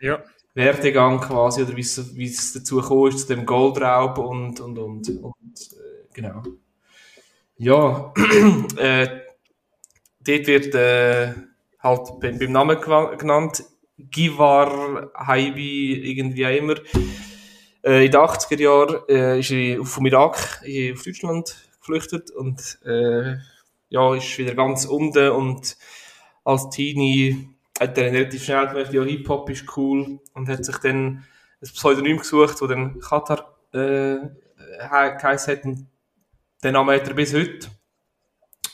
[0.00, 0.20] ja.
[0.54, 5.72] Werdegang quasi oder wie es dazu gekommen ist, zu dem Goldraub und, und, und, und
[5.72, 6.42] äh, genau.
[7.56, 8.12] Ja,
[8.78, 9.19] äh,
[10.20, 11.34] dort wird äh,
[11.78, 12.80] halt beim, Namen
[13.18, 13.64] genannt,
[13.98, 16.74] Givar Haibi, irgendwie auch immer.
[17.82, 20.62] Äh, in den 80er Jahren äh, ist er vom Irak
[20.92, 23.36] auf Deutschland geflüchtet und äh,
[23.88, 25.76] ja, ist wieder ganz unten und
[26.44, 27.48] als Teenie
[27.78, 31.24] hat er relativ schnell gemerkt, ja, Hip-Hop ist cool und hat sich dann
[31.62, 34.18] ein Pseudonym gesucht, wo dann Katar äh,
[34.78, 35.86] geheißen hat und
[36.62, 37.68] den Namen hat er bis heute.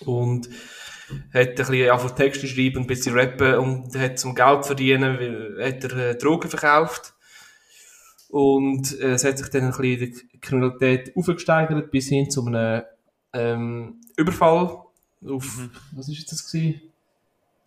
[0.04, 0.48] Und
[1.32, 5.84] hat ein bisschen einfach Texte schreiben, ein bisschen rappen und hat zum Geld verdienen, hat
[5.84, 7.14] er äh, Drogen verkauft.
[8.28, 12.82] Und äh, es hat sich dann ein bisschen die Kriminalität aufgesteigert bis hin zu einem
[13.32, 14.82] ähm, Überfall
[15.24, 15.70] auf, mhm.
[15.92, 16.80] was ist das gewesen?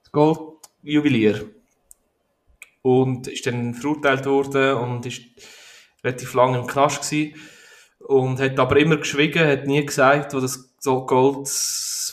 [0.03, 1.49] Das Goldjuwelier.
[2.81, 5.21] Und ist dann verurteilt worden und ist
[6.03, 7.35] relativ lange im Knast gewesen.
[7.99, 11.47] Und hat aber immer geschwiegen, hat nie gesagt, wo das Gold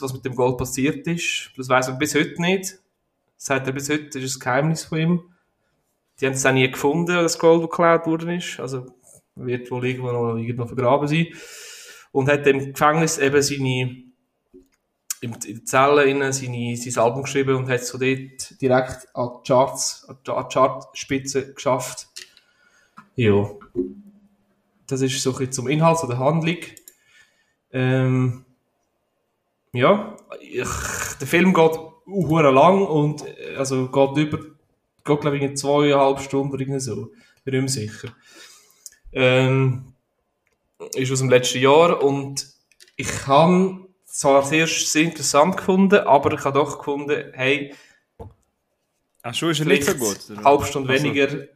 [0.02, 1.50] was mit dem Gold passiert ist.
[1.56, 2.78] Das weiß er bis heute nicht.
[3.36, 5.22] Das sagt er bis heute, das ist ein Geheimnis von ihm.
[6.20, 8.58] die haben es auch nie gefunden, das Gold, das geklaut worden ist.
[8.58, 8.86] Also
[9.34, 11.26] wird wohl irgendwo noch irgendwo vergraben sein.
[12.12, 14.06] Und hat im Gefängnis eben seine
[15.20, 19.48] in der Zelle innen seine, sein Album geschrieben und hat so dort direkt an die
[19.48, 22.08] Charts, an die Chartspitze geschafft.
[23.14, 23.50] Ja.
[24.86, 26.58] Das ist so ein bisschen zum Inhalt, zu der Handlung.
[27.72, 28.45] Ähm,
[29.72, 30.68] ja, ich,
[31.20, 34.38] der Film geht hure lang und äh, also geht über,
[35.04, 37.10] geht glaube ich in zweieinhalb Stunden oder irgendwie so.
[37.44, 38.08] Bin mir sicher.
[39.12, 39.94] Ähm,
[40.94, 42.46] ist aus dem letzten Jahr und
[42.96, 47.74] ich habe zwar sehr, sehr interessant gefunden, aber ich habe doch gefunden, hey,
[49.22, 50.18] Ach, schon ist er nicht so gut.
[50.44, 51.04] Halbe Stunde also.
[51.04, 51.48] weniger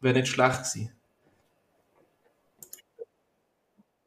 [0.00, 0.95] wäre nicht schlecht gewesen.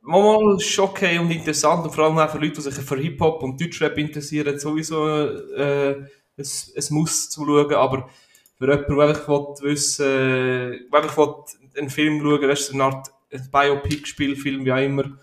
[0.01, 3.43] Mal ist okay und interessant und vor allem auch für Leute, die sich für Hip-Hop
[3.43, 5.95] und Deutschrap interessieren, sowieso äh,
[6.37, 6.45] ein,
[6.77, 8.09] ein Muss zu schauen, aber
[8.57, 11.45] für jemanden, der einfach wissen will, äh, einfach
[11.77, 13.11] einen Film schauen das eine Art
[13.51, 15.17] Biopic-Spielfilm, wie auch immer,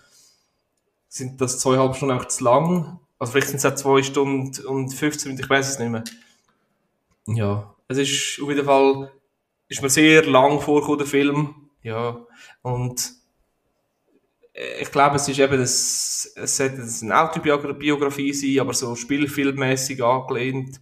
[1.07, 2.99] sind das zweieinhalb Stunden einfach zu lang.
[3.19, 6.03] Also vielleicht sind es auch zwei Stunden und 15 Minuten, ich weiß es nicht mehr.
[7.27, 9.11] Ja, es ist auf jeden Fall,
[9.67, 11.69] ist mir sehr lang vorgekommen, der Film.
[11.83, 12.25] Ja,
[12.61, 13.13] und
[14.79, 20.81] ich glaube, es ist eben, das, es sollte eine Autobiografie sein, aber so spielfilmmäßig angelehnt.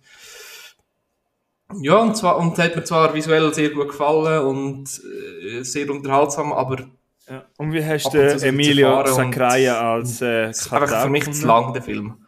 [1.82, 5.01] Ja, und zwar, und hat mir zwar visuell sehr gut gefallen und
[5.43, 6.86] äh, sehr unterhaltsam, aber
[7.28, 7.43] ja.
[7.57, 12.23] Und wie hast du Emilio Sacraia als äh, Einfach für mich zu lang, der Film.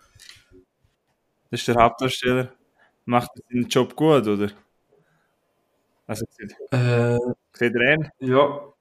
[1.51, 2.51] Das ist der Hauptdarsteller.
[3.05, 4.49] Macht er seinen Job gut, oder?
[6.07, 7.17] Also, sieht, äh,
[7.53, 8.09] sieht er ihn?
[8.19, 8.73] Ja.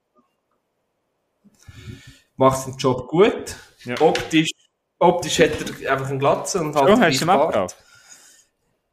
[2.36, 3.56] Macht seinen Job gut.
[3.84, 4.00] Ja.
[4.00, 4.50] Optisch,
[4.98, 7.86] optisch hat er einfach einen Glatzen und halt so, hast du ihn?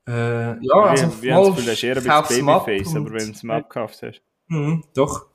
[0.05, 3.43] Äh, ja, also wie, mal, wie das eher ein bisschen Babyface, aber wenn du es
[3.43, 4.21] mal abgekauft hast.
[4.47, 5.27] Mhm, doch.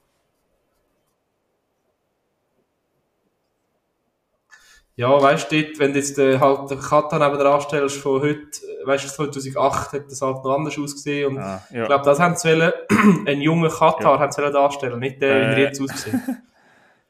[4.95, 8.49] Ja, weißt du, wenn du jetzt äh, halt den Katan neben dran stellst von heute,
[8.85, 11.83] weißt du, 2008 hat das halt noch anders ausgesehen und ah, ja.
[11.83, 12.73] ich glaube, das haben sie wollen,
[13.27, 14.19] einen jungen Katar ja.
[14.19, 16.15] haben sie darstellen, nicht der, äh, wie er jetzt aussieht.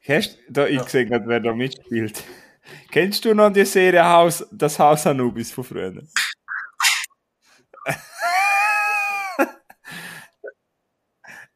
[0.08, 0.82] Hast du, da, ich ja.
[0.82, 2.24] gesehen, wer da mitspielt.
[2.90, 6.02] Kennst du noch die Serie Haus, das Haus Anubis von früher?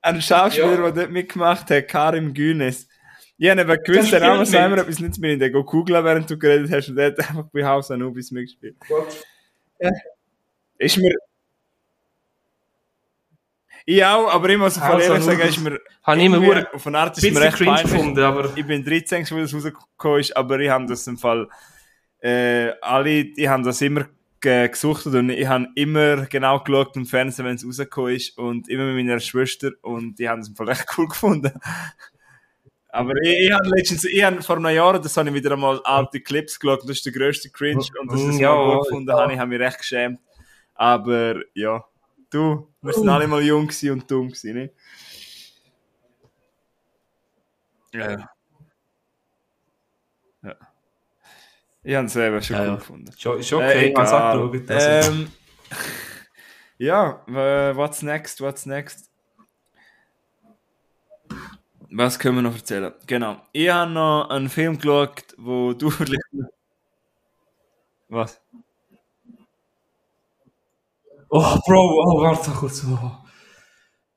[0.02, 0.90] Ein Schauspieler, ja.
[0.90, 2.88] der dort mitgemacht hat, Karim Günes.
[3.38, 6.28] Ich habe eben gewusst, der Name sei mir etwas nicht mehr in der googeln, während
[6.28, 8.76] du geredet hast, und der hat einfach bei Haus Anubis mitgespielt.
[9.78, 9.90] Ja.
[10.78, 11.14] Ist mir.
[13.84, 15.80] Ich auch, aber ich muss von ehrlich sagen, ist mir.
[16.02, 17.82] Habe ich immer auf eine Art ist mir recht peinlich.
[17.82, 21.48] Gefunden, aber ich bin 13, wo das rausgekommen ist, aber ich habe das im Fall.
[22.20, 24.06] Äh, alle, ich habe das immer
[24.40, 28.84] gesucht und ich habe immer genau geschaut im Fernsehen, wenn es rausgekommen ist und immer
[28.92, 31.52] mit meiner Schwester und die haben es im Fall echt cool gefunden.
[32.88, 35.80] Aber ich, ich habe letztens, ich habe vor einem Jahr, das habe ich wieder einmal
[35.84, 39.20] alte Clips geschaut, das ist der grösste Cringe und das ist ja, gut gefunden, ja.
[39.20, 40.20] habe ich habe mich recht geschämt.
[40.74, 41.82] Aber ja,
[42.32, 44.74] du, wir sind alle mal jung und dumm gewesen, nicht?
[47.92, 48.28] Ja.
[50.42, 50.56] Ja.
[51.84, 53.12] Ich habe es selber schon ja, gut gefunden.
[53.18, 55.32] Schon, ist okay, äh, ich habe es ähm,
[56.78, 59.10] Ja, what's next, what's next?
[61.90, 62.94] Was können wir noch erzählen?
[63.06, 63.42] Genau.
[63.52, 65.90] Ich habe noch einen Film geschaut, wo du
[68.08, 68.40] Was?
[71.34, 72.84] Oh, Bro, oh, warte kurz.
[72.84, 73.10] Oh,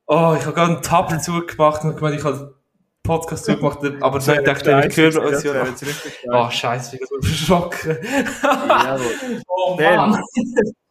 [0.08, 2.50] oh ich habe gerade einen Tab zugemacht und gemeint, ich habe einen
[3.02, 5.64] Podcast zugemacht, aber so dachte ich, ich höre uns ja
[6.30, 7.96] Oh, Scheiße, ich bin verschrocken.
[9.48, 10.22] oh, Mann.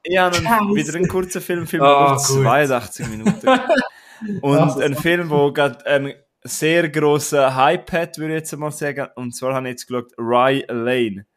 [0.02, 3.48] Ich habe wieder einen kurzen Film, Film oh, 82 Minuten.
[4.42, 9.10] Und ein Film, wo gerade ein sehr grosser Hype hat, würde ich jetzt mal sagen.
[9.14, 11.28] Und zwar habe ich jetzt geschaut, Rye Lane.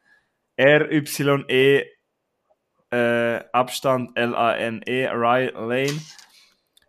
[0.57, 1.98] R-Y-E
[2.91, 6.01] äh, Abstand L-A-N-E, Rye Lane.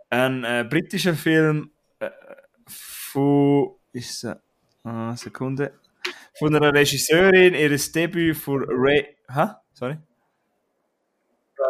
[0.10, 2.10] Ein äh, britischer Film äh,
[2.68, 4.36] von, ist äh,
[5.16, 5.74] Sekunde,
[6.38, 9.62] von einer Regisseurin, ihres Debüt für Ray, ha?
[9.74, 9.98] Sorry?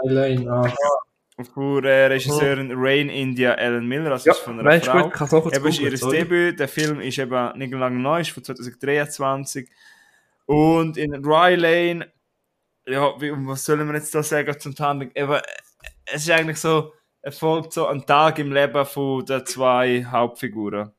[0.03, 0.73] Rye Lane, ah
[1.43, 5.09] von äh, Regisseurin Rain India Ellen Miller, also ja, ist von einer weißt Frau.
[5.09, 8.43] Gut, auch eben ist ihr Debüt, der Film ist eben nicht lange neu, ist von
[8.43, 9.69] 2023
[10.45, 12.11] und in Rye Lane,
[12.85, 15.39] ja, wie, was sollen wir jetzt da sagen zum Handlung, eben,
[16.05, 20.91] es ist eigentlich so, er folgt so ein Tag im Leben von den zwei Hauptfiguren.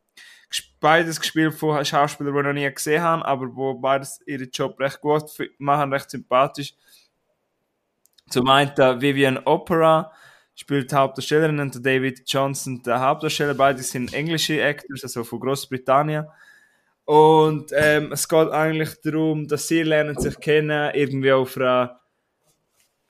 [0.81, 4.79] Beides gespielt von Schauspielern, die ich noch nie gesehen habe, aber wo beides ihren Job
[4.81, 5.25] recht gut
[5.59, 6.75] machen, recht sympathisch.
[8.31, 10.13] Zum einen Vivian Opera,
[10.61, 13.55] spielt die Hauptdarstellerin und David Johnson der Hauptdarsteller.
[13.55, 16.27] Beide sind englische Actors, also von Großbritannien.
[17.11, 21.99] Und ähm, es geht eigentlich darum, dass sie lernen sich kennen, irgendwie auf einer,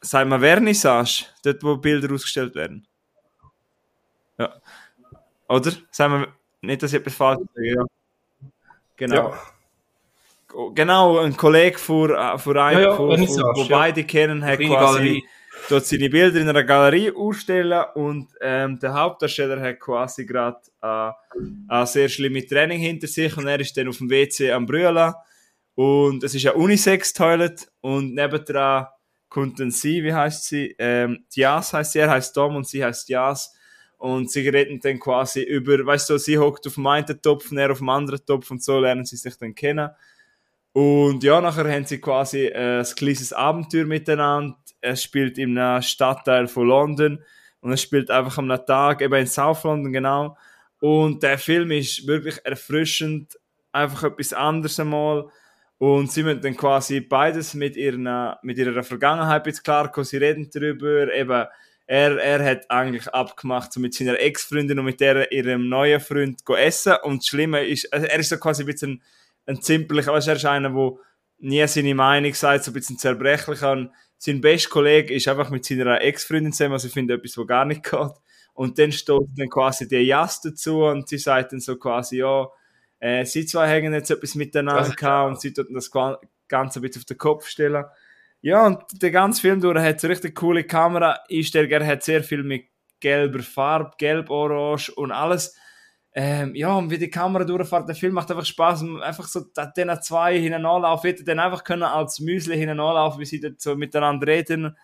[0.01, 2.89] sagen wir, Vernissage, dort wo Bilder ausgestellt werden.
[4.39, 4.55] Ja.
[5.51, 5.73] Oder?
[5.91, 6.29] Sagen wir,
[6.63, 7.85] nicht, dass ich etwas falsch sage, ja.
[8.97, 9.35] Genau.
[10.49, 10.71] Ja.
[10.75, 15.25] Genau, ein Kollege von, äh, einem, ja, ja, von, wo beide kennen, hat quasi Galerie.
[15.69, 21.11] Dort seine Bilder in einer Galerie ausstellen und ähm, der Hauptdarsteller hat quasi gerade äh,
[21.69, 25.13] eine sehr schlimme Training hinter sich und er ist dann auf dem WC am Brüllen
[25.75, 28.87] und es ist ein Unisex-Toilet und nebendran
[29.29, 30.75] kommt dann sie, wie heißt sie?
[30.79, 33.55] Ähm, Diaz heißt sie, er heißt Tom und sie heißt Diaz
[33.97, 37.71] und sie reden dann quasi über, weißt du, sie hockt auf dem einen Topf, er
[37.71, 39.91] auf dem anderen Topf und so lernen sie sich dann kennen.
[40.73, 44.57] Und ja, nachher haben sie quasi äh, ein kleines Abenteuer miteinander.
[44.81, 47.23] Es spielt in einem Stadtteil von London
[47.61, 50.37] und es spielt einfach am Tag, eben in South London genau.
[50.81, 53.39] Und der Film ist wirklich erfrischend,
[53.73, 55.29] einfach etwas anderes einmal.
[55.79, 60.49] Und sie müssen dann quasi beides mit ihrer, mit ihrer Vergangenheit jetzt klar Sie reden
[60.53, 61.47] darüber, eben,
[61.87, 66.45] er, er hat eigentlich abgemacht so mit seiner Ex-Freundin und mit der, ihrem neuen Freund
[66.45, 66.95] go essen.
[67.03, 69.03] Und das Schlimme ist, also er ist so quasi ein bisschen
[69.47, 70.93] ein zimperlicher, weißt, er ist einer, der
[71.39, 73.63] nie seine Meinung sagt, so ein bisschen zerbrechlich.
[73.63, 73.91] Und
[74.23, 77.65] sein bester Kollege ist einfach mit seiner Ex-Freundin zusammen, also ich finde etwas, was gar
[77.65, 78.13] nicht geht.
[78.53, 82.47] Und dann steht dann quasi der Jas dazu und sie sagt dann so quasi, ja,
[82.99, 87.01] äh, sie zwei hängen jetzt etwas miteinander gehabt und sie tut das Ganze ein bisschen
[87.01, 87.87] auf den Kopf stellen.
[88.43, 91.21] Ja, und der ganze Film durch hat eine richtig coole Kamera.
[91.31, 92.67] Einstellung, hat sehr viel mit
[93.01, 95.57] gelber Farbe, gelb, orange und alles.
[96.13, 98.85] Ähm, ja, und wie die Kamera durchfährt, der Film macht einfach Spaß.
[99.01, 99.45] Einfach so,
[99.77, 104.27] den zwei hineinlaufen, hätte dann einfach können als Müsli hineinlaufen, wie sie dort so miteinander
[104.27, 104.77] reden.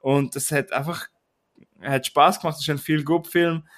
[0.00, 1.08] Und das hat einfach,
[1.82, 2.56] hat Spaß gemacht.
[2.56, 3.68] Das ist ein viel gut Film,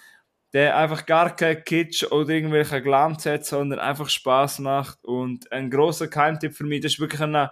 [0.53, 5.05] der einfach gar kein Kitsch oder irgendwelche Glanz hat, sondern einfach Spaß macht.
[5.05, 7.51] Und ein großer Keimtipp für mich, das ist wirklich eine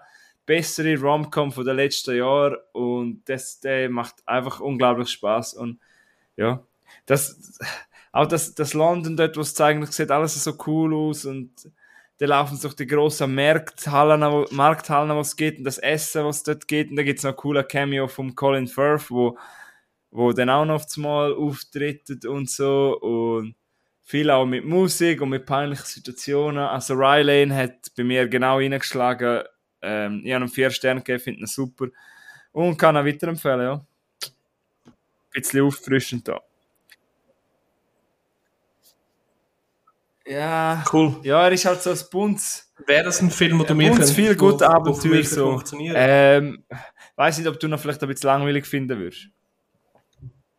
[0.51, 5.79] bessere Rom-Com von den letzten Jahren und das der macht einfach unglaublich Spaß und
[6.37, 6.67] ja,
[7.07, 7.59] das
[8.13, 11.51] auch das, das London dort, was zeigen, das sieht alles so cool aus und
[12.19, 16.43] da laufen durch die großen Markthallen, wo, Markthallen, wo es geht und das Essen, was
[16.43, 19.39] dort geht und da gibt es noch ein cooler Cameo vom Colin Firth, wo,
[20.11, 23.55] wo dann auch noch mal auftritt und so und
[24.03, 26.65] viel auch mit Musik und mit peinlichen Situationen.
[26.65, 29.45] Also Rylane hat bei mir genau reingeschlagen,
[29.83, 31.87] ähm, ich habe ihm vier Sterne gegeben, finde ihn super.
[32.53, 33.87] Und kann ihn weiterempfehlen, ja.
[34.85, 34.93] Ein
[35.33, 36.41] bisschen auffrischend da.
[40.31, 40.85] Ja.
[40.93, 41.17] Cool.
[41.25, 42.73] Ja, er ist halt so ein Bunz.
[42.87, 45.61] Wäre das ein Film, wo du mir könnt, viel gut Abenteuer so.
[45.77, 46.63] Ähm,
[47.17, 49.27] weiß nicht, ob du noch vielleicht ein bisschen langweilig finden würdest.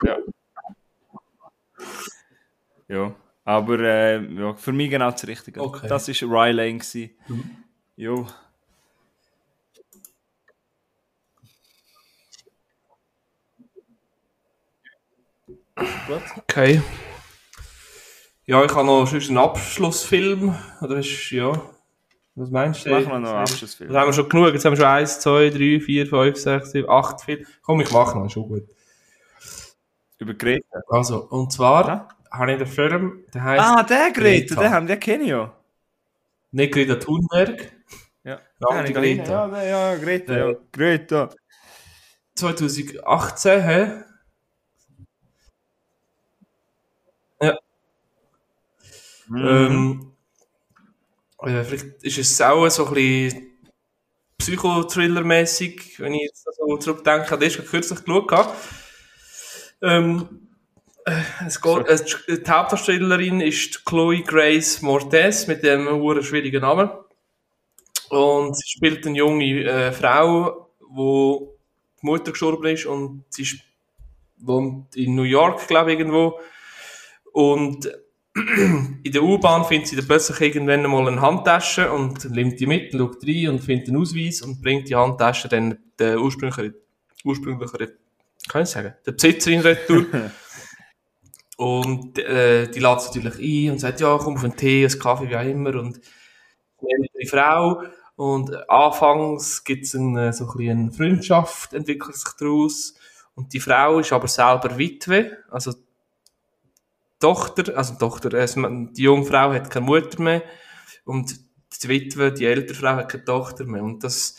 [0.04, 0.18] Ja.
[2.90, 3.16] Ja.
[3.46, 5.62] Aber äh, ja, für mich genau das Richtige.
[5.62, 5.88] Okay.
[5.88, 6.82] Das war Rylane.
[7.28, 7.56] Mhm.
[7.96, 8.28] Jo.
[16.38, 16.82] Okay.
[18.46, 20.56] Ja, ich habe noch sonst einen Abschlussfilm.
[20.82, 21.62] Oder ist, ja.
[22.36, 22.90] Was meinst du?
[22.90, 23.92] Machen wir noch einen Abschlussfilm.
[23.92, 24.54] Das haben wir schon genug.
[24.54, 27.46] Jetzt haben wir schon 1, 2, 3, 4, 5, 6, 7, 8 Filme.
[27.62, 28.64] Komm, ich mache noch, schon gut.
[30.18, 30.82] Über Greta.
[30.90, 32.08] Also, und zwar ja?
[32.32, 33.64] habe ich den Film, der heißt.
[33.64, 34.62] Ah, der Greta, Greta.
[34.62, 35.54] den, haben, ich ja.
[36.52, 37.72] Nicht Greta Thunberg.
[38.24, 39.48] Ja, ja Greta.
[39.48, 40.54] Ja, ja, Greta, ja.
[40.72, 41.30] Greta.
[42.36, 44.04] 2018, hä?
[49.32, 49.48] Mhm.
[49.48, 50.12] Ähm,
[51.42, 53.48] äh, vielleicht ist es auch so ein bisschen
[54.38, 58.50] Psychothriller-mäßig, wenn ich jetzt so zurückdenke, an das ich kürzlich geschaut.
[59.82, 60.50] Ähm,
[61.06, 66.90] äh, es geht, äh, die Hauptdarstellerin ist Chloe Grace Mortez mit dem hohen schwierigen Namen.
[68.10, 71.58] Und sie spielt eine junge äh, Frau, wo
[72.02, 73.62] die Mutter gestorben ist und sie
[74.40, 76.38] wohnt in New York, glaube ich, irgendwo.
[77.32, 77.90] Und
[79.04, 82.92] in der U-Bahn findet sie dann plötzlich irgendwann mal eine Handtasche und nimmt die mit,
[82.92, 86.76] schaut rein und findet einen Ausweis und bringt die Handtasche dann der ursprünglichen,
[87.24, 87.92] ursprünglichen,
[88.48, 90.06] kann ich sagen, der Besitzerin retour.
[91.58, 95.30] und äh, die lädt natürlich ein und sagt, ja, komm auf einen Tee, einen Kaffee,
[95.30, 95.76] wie auch immer.
[95.76, 96.00] Und
[97.20, 97.84] die Frau
[98.16, 102.96] und anfangs gibt es eine, so ein eine Freundschaft, entwickelt sich daraus.
[103.36, 105.74] Und die Frau ist aber selber Witwe, also
[107.22, 108.48] Tochter, also Tochter, äh,
[108.92, 110.44] die junge Frau hat keine Mutter mehr
[111.06, 111.34] und
[111.82, 113.84] die Witwe, die ältere Frau hat keine Tochter mehr.
[113.84, 114.36] Und das,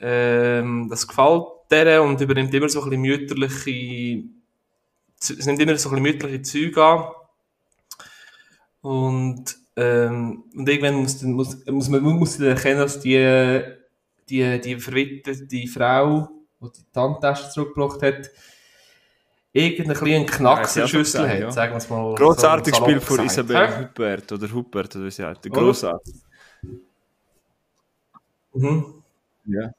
[0.00, 4.22] ähm, das gefällt der und übernimmt immer so ein mütterliche
[5.18, 7.08] es nimmt immer so ein bisschen mütterliche Züge an.
[8.82, 13.62] Und, ähm, und irgendwann muss, muss, muss man muss dann erkennen, dass die,
[14.28, 16.28] die, die verwitwete Frau,
[16.60, 18.30] die die Tandtasche zurückgebracht hat,
[19.56, 21.50] irgendeinen kleinen Knacks in der Schüssel hat, ja.
[21.50, 22.14] sagen wir es mal.
[22.14, 25.42] Grossartiges so Spiel von Isabel Huppert oder Huppert, oder wie sie heißt.
[25.42, 26.14] Grossartig.
[28.54, 29.02] Mhm.
[29.46, 29.70] Ja.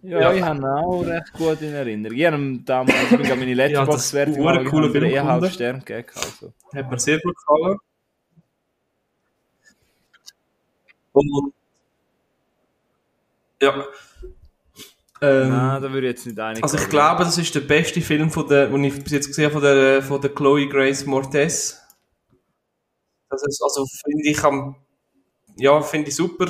[0.00, 2.16] Ja, ja, ich habe ihn auch recht gut in Erinnerung.
[2.16, 6.08] Ich habe damals ich bin meine Letterbox-Wertung ja, cooler Film eher halb Stern gegeben.
[6.14, 6.52] Also.
[6.72, 7.78] Hat mir sehr gut gefallen.
[11.12, 11.52] Und,
[13.60, 13.84] ja.
[15.20, 18.00] Ähm, Nein, da würde ich jetzt nicht einig Also ich glaube, das ist der beste
[18.00, 21.06] Film, von der, den ich bis jetzt gesehen habe, von der, von der Chloe Grace
[21.06, 21.80] Mortez.
[23.28, 24.76] Das ist, also finde ich am,
[25.56, 26.46] ja, finde ich super,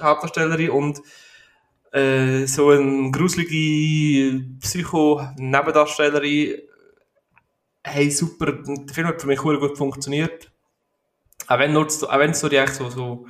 [0.00, 1.00] Hauptdarstellerin und
[1.92, 6.62] äh, so eine gruselige Psycho-Nebendarstellerin.
[7.84, 10.50] Hey, super, der Film hat für mich gut funktioniert.
[11.46, 13.26] Auch wenn, nur, auch wenn es so, so, so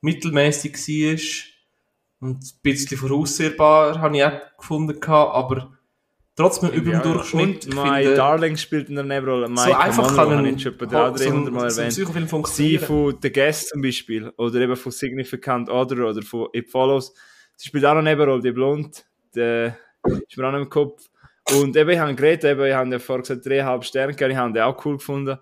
[0.00, 1.51] mittelmäßig war
[2.22, 5.72] und ein bisschen voraussehbar, habe ich auch gefunden, aber
[6.36, 7.66] trotzdem über dem Durchschnitt.
[7.66, 9.48] Und My finde, Darling spielt in der Nebenrolle.
[9.56, 11.92] So einfach kann ein, ich schon bei der so ein, mal erwähnt.
[12.46, 17.12] Sie von The Guest zum Beispiel, oder eben von Significant Other oder von It Follows.
[17.56, 19.04] Sie spielt auch noch Nebenrolle, die Blond.
[19.34, 21.02] Der ist mir auch im Kopf.
[21.50, 24.36] Und eben, ich habe geredet, eben, ich habe ja vorher gesagt, dreieinhalb Sterne gegeben, ich
[24.36, 25.38] habe den auch cool gefunden.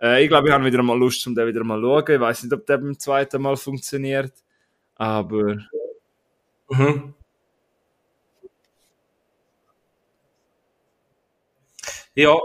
[0.00, 2.14] Äh, ich glaube, ich habe wieder mal Lust, um den wieder mal zu schauen.
[2.14, 4.32] Ich weiß nicht, ob der beim zweiten Mal funktioniert.
[4.94, 5.56] Aber
[6.70, 7.12] Mhm.
[12.14, 12.36] Ja,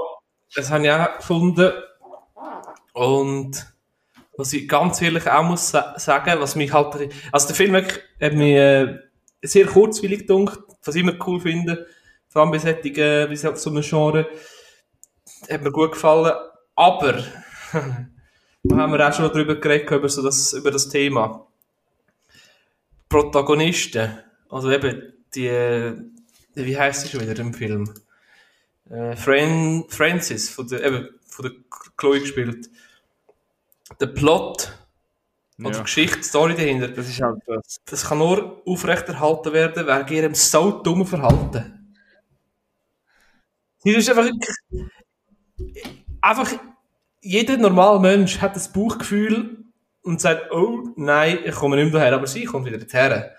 [0.56, 1.72] das habe ich auch gefunden.
[2.94, 3.66] Und
[4.38, 8.56] was ich ganz ehrlich auch muss sagen, was mich halt, also der Film hat mich
[8.56, 9.00] äh,
[9.44, 11.88] sehr kurzwillig gedacht, was ich immer cool finde,
[12.30, 14.28] vor allem bei solchen, äh, wie so einem Genre,
[15.50, 16.34] hat mir gut gefallen,
[16.76, 17.14] aber,
[18.64, 21.48] da haben wir auch schon drüber geredet, über, so das, über das Thema.
[23.10, 24.18] Protagonisten,
[24.50, 25.50] also eben die,
[26.56, 27.94] wie heißt sie schon wieder im Film?
[28.90, 31.54] Äh, Fran Francis, von der, eben, von der
[31.98, 32.70] Chloe gespielt.
[34.00, 34.72] Der Plot
[35.58, 35.66] ja.
[35.66, 37.78] oder die Geschichte, die Story dahinter, das, ist halt das.
[37.86, 41.96] das kann nur aufrechterhalten werden wegen ihrem so dummen Verhalten.
[43.80, 44.28] Sie ist einfach,
[46.22, 46.52] einfach,
[47.22, 49.65] jeder normale Mensch hat das Bauchgefühl,
[50.06, 53.32] und sagt, oh nein, ich komme nicht mehr daher, aber sie kommt wieder daher.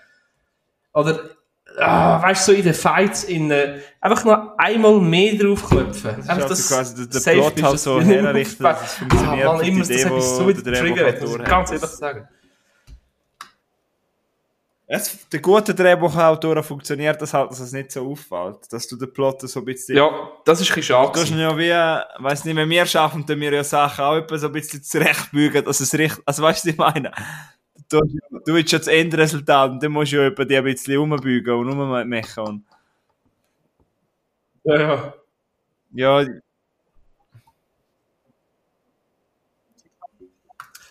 [0.93, 1.29] Oder,
[1.77, 6.17] ah, weißt du, so in den Fights, in, äh, einfach nur einmal mehr draufklopfen.
[6.17, 9.47] Das einfach das, quasi der, der Plot halt so herrichten, dass es funktioniert.
[9.47, 12.27] Ah, man, immer, das hat mich so wieder getriggert, muss ich ganz ehrlich sagen.
[14.89, 19.11] Es, der gute Drehbuchautor funktioniert das halt, dass es nicht so auffällt, dass du den
[19.11, 19.97] Plot so ein bisschen...
[19.97, 21.11] Ja, das ist ein schade.
[21.11, 24.37] Du hast ja wie, weiss nicht, wenn wir schaffen, dann wir ja Sachen auch etwa
[24.37, 27.11] so ein bisschen zurechtbügen, dass es richtig, also weißt du, was ich meine?
[27.89, 31.53] Du, du willst ja das Endresultat und dann musst du ja die ein bisschen umbügen
[31.53, 32.63] und ummachen und...
[34.63, 35.13] Ja, ja.
[35.91, 36.25] Ja.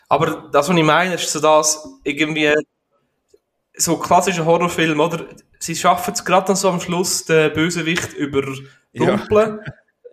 [0.06, 2.54] Aber das, was ich meine, ist so das, irgendwie
[3.76, 5.26] so klassischer Horrorfilm, oder?
[5.58, 9.20] Sie schaffen es gerade dann so am Schluss, den Bösewicht überrumpeln, ja.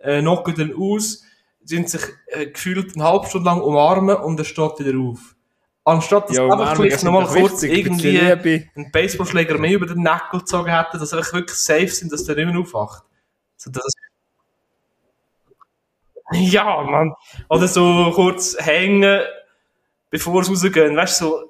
[0.00, 1.22] äh, knocken dann aus,
[1.64, 5.34] sind sich äh, gefühlt eine halbe Stunde lang umarmen und er steht wieder auf.
[5.86, 10.70] Anstatt dass ja, einfach vielleicht nochmal kurz irgendwie einen Baseballschläger mehr über den Nackel gezogen
[10.70, 13.04] hätte, dass sie wirklich safe sind, dass der nicht mehr aufwacht.
[13.56, 13.84] So, das
[16.32, 17.14] ja, man.
[17.48, 19.20] Oder so kurz hängen,
[20.08, 20.96] bevor sie rausgehen.
[20.96, 21.48] Weißt du, so.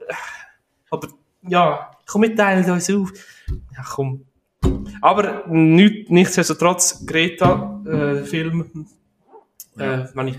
[0.91, 1.09] Oder,
[1.43, 3.13] ja, komm, wir teilen uns auf.
[3.77, 4.27] Ja, komm.
[5.01, 8.87] Aber nicht, nichtsdestotrotz, Greta, äh, Film,
[9.77, 10.37] äh, wenn ich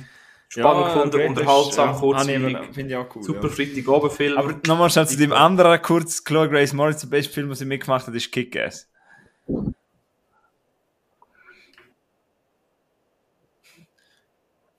[0.48, 2.58] spannend ja, gefunden, unterhaltsam, ja, kurzweilig.
[2.72, 3.24] Finde ich auch cool.
[3.24, 3.54] Super ja.
[3.54, 4.38] Freitagabend-Film.
[4.38, 7.66] Aber nochmal schnell zu dem anderen kurz, Chloe Grace Moritz, der beste Film, den sie
[7.66, 8.90] mitgemacht hat, ist Kick-Ass.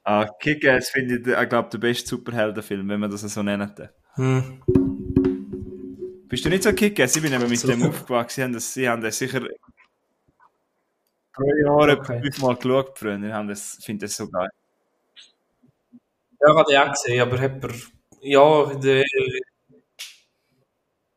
[0.03, 3.91] Ah, Kick-Ass finde ich, ich glaube, der beste Superheldenfilm, wenn man das so nennen darf.
[4.14, 4.62] Hm.
[6.29, 7.07] Bist du nicht so kicken?
[7.09, 7.68] Sie bin eben mit so.
[7.68, 8.35] dem aufgewachsen.
[8.35, 9.41] Sie haben das, sie haben das sicher
[11.33, 12.20] pro Jahr okay.
[12.20, 13.16] fünfmal geschaut früher.
[13.16, 14.49] Ich das, finde das so geil.
[16.41, 17.70] Ja, habe ich auch gesehen, aber hat er,
[18.22, 19.05] ja, der,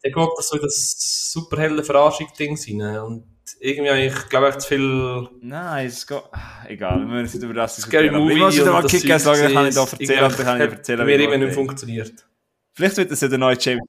[0.03, 2.99] der geht so in das superhelle Verarschung-Ding rein.
[2.99, 3.25] Und
[3.59, 5.29] irgendwie, ich glaube echt zu viel.
[5.41, 6.21] Nein, es geht.
[6.31, 8.15] Ah, egal, wir müssen nicht über das diskutieren.
[8.15, 8.33] Movie.
[8.33, 11.05] Ich muss wieder mal kicken, sagen, kann ich da erzählen, dann kann ich erzählen.
[11.05, 12.25] Mir eben nicht funktioniert.
[12.73, 13.83] Vielleicht wird das ja der neue James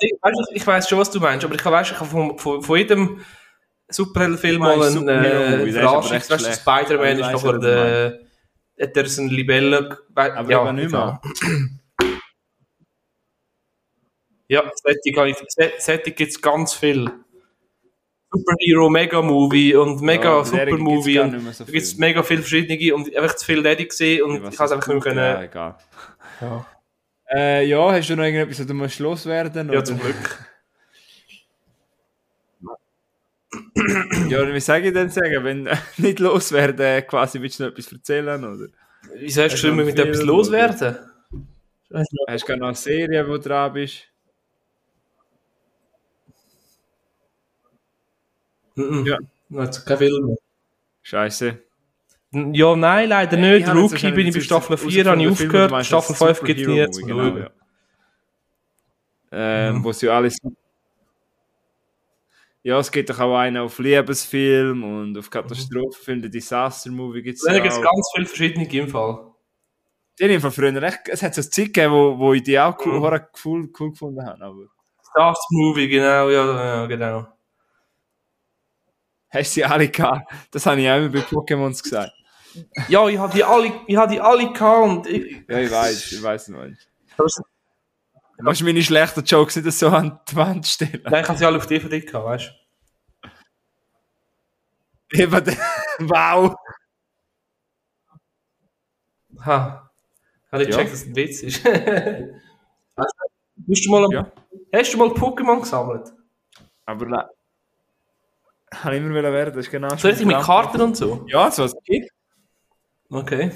[0.00, 2.38] Ich, weißt, du, ich weiß schon, was du meinst, aber ich weiß, ich habe von,
[2.38, 3.20] von, von jedem
[3.88, 6.52] Superheldenfilm mal einen äh, Verarschungs- weißt du.
[6.52, 8.20] Spider-Man ist ich nachher du der,
[8.80, 11.20] hat er so ein Libelle, Aber ja, eben nicht mehr.
[14.48, 17.08] Ja, Setting, ich- gibt es ganz viel.
[18.32, 20.66] Superhero, Mega-Movie und Ja, Mega gibt's gar
[21.24, 23.84] und nicht mehr so da gibt es mega viele verschiedene und einfach zu viel Lady
[23.86, 25.44] gesehen und Was ich habe es einfach nicht mehr Ja, können.
[25.50, 25.78] egal.
[26.40, 26.66] Ja,
[27.32, 29.68] Äh, ja, hast du noch irgendetwas, was du musst loswerden?
[29.68, 29.84] ja oder?
[29.84, 30.46] zum Glück.
[34.28, 37.70] Ja, oder wie sage ich denn sagen, wenn äh, nicht loswerden, quasi willst du noch
[37.72, 38.68] etwas erzählen, oder?
[39.14, 40.98] Wieso hast du geschrieben, einen mit etwas loswerden?
[41.92, 44.06] Hast du gar noch eine Serie, wo du dran bist?
[48.76, 49.06] Mhm.
[49.06, 49.18] Ja.
[49.64, 50.36] Jetzt kein Film
[51.02, 51.58] Scheiße.
[52.32, 53.60] Ja, nein, leider nicht.
[53.62, 55.70] Ich habe jetzt Rookie bin ich bei Staffel herausgefunden, 4, habe ich aufgehört.
[55.72, 57.50] meinst Staffel jetzt 5 gibt es nie genau, ja.
[59.32, 59.84] Ähm, Mhm.
[59.84, 60.36] Wo sie alles.
[62.62, 67.44] Ja, es gibt doch auch einen auf Liebesfilm und auf Katastrophenfilm, den Disaster-Movie gibt es
[67.44, 67.82] Da gibt es auch.
[67.82, 69.26] ganz viele verschiedene im Fall.
[70.18, 72.42] Die habe ich von früher echt, es hat so eine Zeit gegeben, wo, wo ich
[72.42, 73.04] die auch cool, Mhm.
[73.06, 73.20] mhm.
[73.44, 74.44] cool, cool gefunden habe.
[74.44, 74.64] Aber
[75.14, 77.26] Das Movie, genau, ja, ja genau.
[79.30, 80.30] hast du sie alle gehabt?
[80.50, 82.12] Das habe ich auch immer bei Pokémons gesagt.
[82.88, 84.52] Ja, ich habe die alle, ich habe die alle
[85.06, 86.88] ich, Ja, ich weiß, ich weiß noch nicht.
[87.16, 91.02] Du musst meine schlechten Jokes nicht so an die Wand stellen.
[91.04, 92.52] nein, ich habe sie alle auf DVD gehabt, weißt
[95.12, 95.56] Eben, der-
[96.00, 96.54] wow!
[99.28, 99.44] du?
[99.44, 99.90] Ha.
[100.52, 100.76] Habe ich Ja.
[100.76, 101.64] gecheckt, dass es ein Witz ist.
[102.96, 103.12] Also,
[103.56, 104.30] Bist du mal, Ja.
[104.74, 106.12] Hast du mal Pokémon gesammelt?
[106.86, 107.24] Aber nein.
[108.74, 111.24] Habe ich immer werden, das ist genau So richtig mit Karten und so?
[111.28, 112.10] Ja, so was gibt.
[113.10, 113.50] Okay.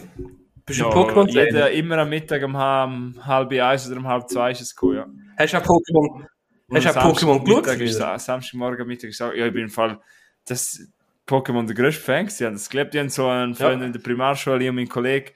[0.67, 4.07] Bist du Ja, ein pokémon jeder, immer am Mittag um, ha- halb eins oder um
[4.09, 5.07] halb zwei ist es cool, ja.
[5.39, 6.27] Hast du auch Pokémon,
[6.73, 8.21] hast du auch am Pokémon geschaut?
[8.21, 10.01] Samstagmorgen Mittag ist auch, ja, ich bin im Fall,
[10.47, 10.89] das
[11.27, 12.37] Pokémon der grösste Fan gewesen.
[12.43, 13.87] Ich habe das gelebt, ich habe so einen Freund Ja.
[13.87, 15.33] in der Primarschule, ich und mein Kollege,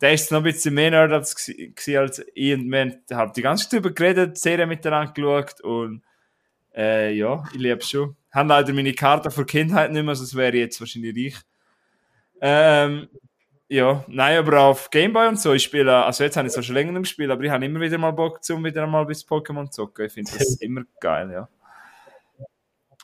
[0.00, 3.64] der ist noch ein bisschen mehr Nerd als, ich und wir haben halt die ganze
[3.64, 6.02] Zeit darüber geredet, die Serie miteinander geschaut und
[6.74, 8.16] äh, ja, ich liebe es schon.
[8.32, 11.42] Haben leider meine Karte für Kindheit nicht mehr, sonst wäre ich jetzt wahrscheinlich reich.
[12.40, 13.08] Ähm,
[13.72, 16.74] ja, nein, aber auf Gameboy und so, ich spiele, also jetzt habe ich so schon
[16.74, 19.24] länger nicht mehr gespielt, aber ich habe immer wieder mal Bock, um wieder mal bis
[19.24, 20.06] Pokémon zu zocken.
[20.06, 21.48] Ich finde das immer geil, ja.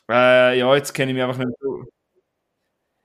[0.09, 1.85] Äh, ja, jetzt kenne ich mich einfach nicht mehr so.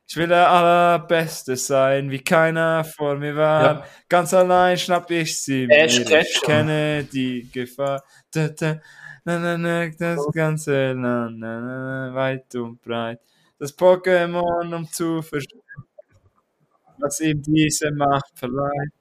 [0.08, 3.62] Ich will der Allerbeste sein, wie keiner vor mir war.
[3.62, 3.86] Ja.
[4.08, 5.86] Ganz allein schnapp ich sie mir.
[5.86, 8.02] Ich kenne die Gefahr.
[8.32, 8.80] Da, da,
[9.24, 11.40] na, na, na, das ganze Land,
[12.14, 13.20] weit und breit.
[13.58, 15.61] Das Pokémon, um zu verstehen,
[17.02, 18.92] was ihm diese Macht verleiht.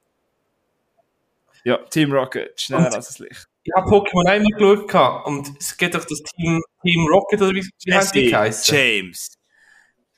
[1.64, 3.47] Ja, Team Rocket, schneller Und- als das Licht.
[3.64, 5.28] Ich habe Pokémon auch immer geschaut gehabt.
[5.28, 8.76] und es geht doch das Team, Team Rocket oder wie, wie heißt die geheißen?
[8.76, 9.38] James.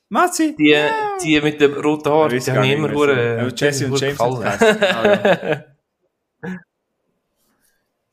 [0.08, 0.56] Matzi?
[0.58, 0.78] Die,
[1.22, 4.00] die mit dem roten Haar, Ich weiß die haben nicht immer sie- Aber Jesse und
[4.00, 5.64] James gefallen.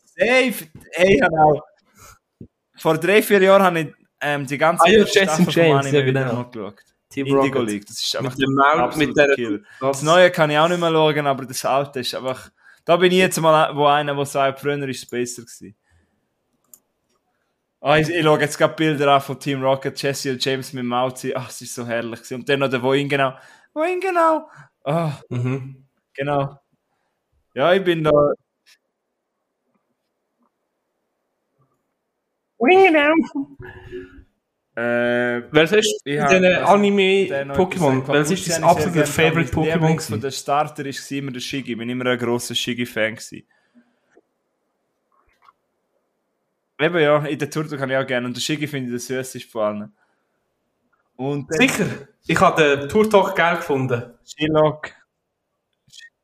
[0.05, 0.67] Safe!
[0.93, 1.63] Ey, genau.
[2.77, 5.99] Vor drei, vier Jahren habe ich ähm, die ganze Ah ja, Jesse und James, Anime
[6.01, 6.35] ja, wieder genau.
[6.43, 6.81] mal geschaut.
[7.11, 7.69] Team Indigo Rocket.
[7.75, 10.81] League, das ist einfach Mit dem Maul, mit der das Neue kann ich auch nicht
[10.81, 12.51] mehr schauen, aber das Alte ist einfach...
[12.85, 15.77] Da bin ich jetzt mal wo einer, der sagt, früher ist es besser gewesen.
[17.83, 20.85] Ah, ich, ich schaue jetzt gerade Bilder an von Team Rocket, Jesse und James mit
[20.85, 21.33] Mauzi.
[21.35, 22.35] Ach, es ist so herrlich gewesen.
[22.37, 23.35] Und dann noch der Wohin genau.
[23.75, 24.49] Wohin genau?
[24.85, 25.87] Ah, Mhm.
[26.15, 26.59] genau.
[27.55, 28.11] Ja, ich bin da...
[34.81, 37.99] Äh, Welches ist Ich hab- den also, Anime der noch Pokémon?
[38.03, 41.73] etwas Welches ist dein absoluter Favorite Pokémon Lieblings Von der Starter war immer der Shiggy.
[41.73, 43.17] Ich bin immer ein grosser Shiggy-Fan.
[43.17, 43.43] gewesen.
[46.81, 48.27] Eben ja, in der Turtok kann ich auch gerne.
[48.27, 49.93] Und der Shiggy finde ich der süßeste von allen.
[51.17, 51.85] Und Sicher.
[52.27, 54.15] Ich habe den Turtok geil gefunden.
[54.25, 54.91] Shilok.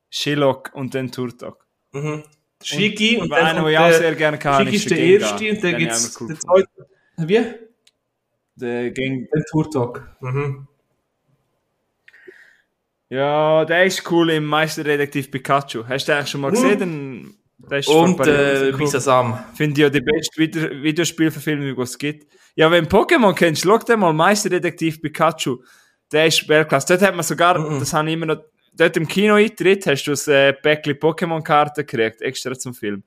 [0.08, 1.66] Shilok und dann Turtok.
[1.92, 2.22] Mhm.
[2.62, 4.90] Shiki und, und dann einer, kommt den ich auch der- sehr gerne kann, Shiki ist
[4.90, 6.68] der erste und dann Den gibt es cool den zweiten.
[7.18, 7.65] Wie?
[8.56, 10.08] Der Gen Den Turtok.
[10.20, 10.66] Mhm.
[13.08, 15.84] ja, der ist cool im Meisterdetektiv Pikachu.
[15.86, 16.54] Hast du eigentlich schon mal Mhm.
[16.54, 16.78] gesehen?
[16.78, 18.72] Den, der ist Und äh.
[18.76, 19.38] Bisasam.
[19.54, 22.32] Finde ich ja die beste Video Videospielverfilmung, die es gibt.
[22.54, 25.58] Ja, wenn du Pokémon kennst, schau dir mal Meisterdetektiv Pikachu.
[26.12, 26.86] Der ist Weltklasse.
[26.88, 27.78] Dort hat man sogar, Mhm.
[27.78, 28.42] das habe ich immer noch,
[28.74, 33.02] dort im Kino-Eintritt hast du das äh, Päckchen Pokémon-Karten gekriegt, extra zum Film.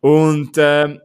[0.00, 1.00] Und ähm,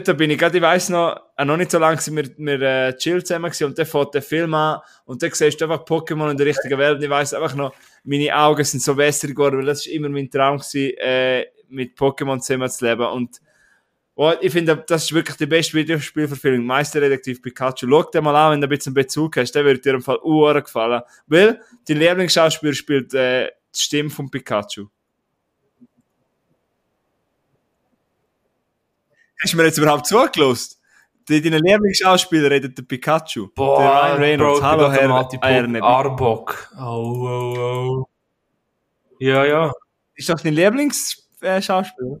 [0.00, 2.96] dort bin ich gerade, ich weiss noch, äh, noch nicht so lange wir, wir äh,
[2.96, 6.36] chill zusammen und dann fährt der Film an und dann siehst du einfach Pokémon in
[6.36, 7.74] der richtigen Welt und ich weiss einfach noch,
[8.04, 11.96] meine Augen sind so wässrig geworden, weil das ist immer mein Traum gewesen, äh, mit
[11.96, 13.40] Pokémon zusammen zu leben und
[14.14, 16.66] Oh, ich finde, das ist wirklich die beste Videospielverfilmung.
[16.66, 17.86] Meisterdetektiv Pikachu.
[17.88, 19.52] Schau dir mal an, wenn du ein bisschen Bezug hast.
[19.52, 21.00] Der wird dir im Fall Uhren gefallen.
[21.26, 24.88] Weil dein Lieblingsschauspieler spielt äh, die Stimme von Pikachu.
[29.42, 30.78] Hast du mir jetzt überhaupt zugelost?
[31.28, 33.48] Die, deine Lieblingsschauspieler redet der Pikachu.
[33.54, 34.60] Boah, der Ryan Reynolds.
[34.60, 35.82] Bro, Hallo, Herr am Eiernebel.
[35.82, 36.68] Arbok.
[36.76, 38.06] Oh, oh, oh.
[39.18, 39.72] Ja, ja.
[40.14, 42.18] Ist das dein Lieblingsschauspieler?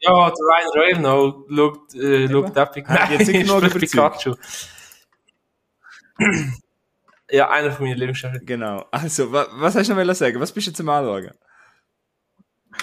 [0.00, 2.56] Ja, der Ryan Reynolds schaut, äh, schaut.
[2.56, 3.78] Hat dich jetzt überzeugt?
[3.78, 4.34] Pikachu.
[7.30, 8.46] ja, einer von meinen Lieblingsschauspielern.
[8.46, 8.86] Genau.
[8.90, 10.40] Also, wa was hast du noch sagen?
[10.40, 11.32] Was bist du zum Anschauen?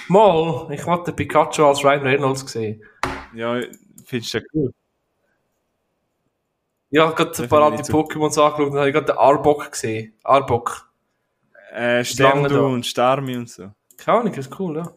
[0.07, 2.83] Mal, ich wollte Pikachu als Ryan Reynolds gesehen.
[3.33, 3.61] Ja,
[4.05, 4.73] findest du das cool?
[6.91, 10.13] Ja, ich habe gerade ein paar alte Pokémons angeschaut und habe gerade den Arbok gesehen.
[10.23, 10.89] Arbok.
[11.71, 13.71] Äh, Sterndu und Starmi und so.
[13.97, 14.91] Keine Ahnung, ist cool, ja.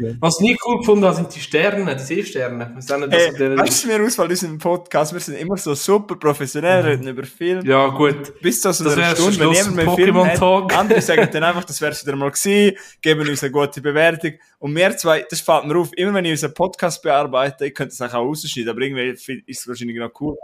[0.00, 0.14] Ja.
[0.20, 2.72] Was ich nie cool gefunden habe, sind die Sterne, die Seesterne.
[2.74, 2.86] Das?
[2.86, 6.82] So der- weißt du, mir ausfällt in unserem Podcast, wir sind immer so super professionell,
[6.82, 7.64] reden über Film.
[7.66, 8.40] ja, gut.
[8.40, 11.44] Bis zu so Das einer Stunde, wenn jemand mehr vom Film hat, andere sagen dann
[11.44, 14.32] einfach, das wär's wieder mal gewesen, geben uns eine gute Bewertung.
[14.58, 17.92] Und wir zwei, das fällt mir auf, immer wenn ich unseren Podcast bearbeite, ich könnte
[17.92, 20.38] es auch rausschneiden, aber irgendwie ist es wahrscheinlich noch cool.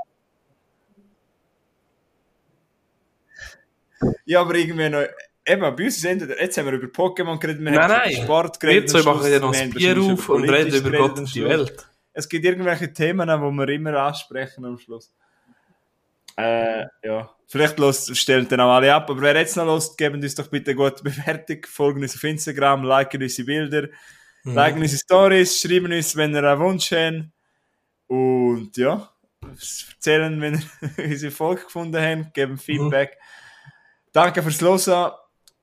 [4.27, 5.05] Ja, aber irgendwie noch,
[5.47, 8.13] eben, bei uns ist entweder, jetzt haben wir über Pokémon geredet, wir Nein, haben nein.
[8.13, 8.95] über Sport Wir geredet.
[8.95, 11.45] am machen Schluss, ja noch wir das Bier auf und reden über Gott und die.
[11.45, 11.87] Welt.
[12.13, 15.13] Es gibt irgendwelche Themen, die wir immer ansprechen am Schluss.
[16.37, 17.31] Äh, ja.
[17.47, 19.09] Vielleicht los, stellen dann auch alle ab.
[19.09, 22.25] Aber wer jetzt noch lost, geben uns doch bitte eine gute Bewertung, folgen uns auf
[22.25, 23.89] Instagram, liken unsere Bilder,
[24.45, 24.55] Mhm.
[24.55, 27.25] liken unsere Stories, schreiben uns, wenn ihr einen Wunsch habt.
[28.09, 29.09] Und ja,
[29.43, 33.17] erzählen, wenn ihr unsere Folge gefunden habt, geben Feedback.
[34.13, 35.11] Danke fürs Losen.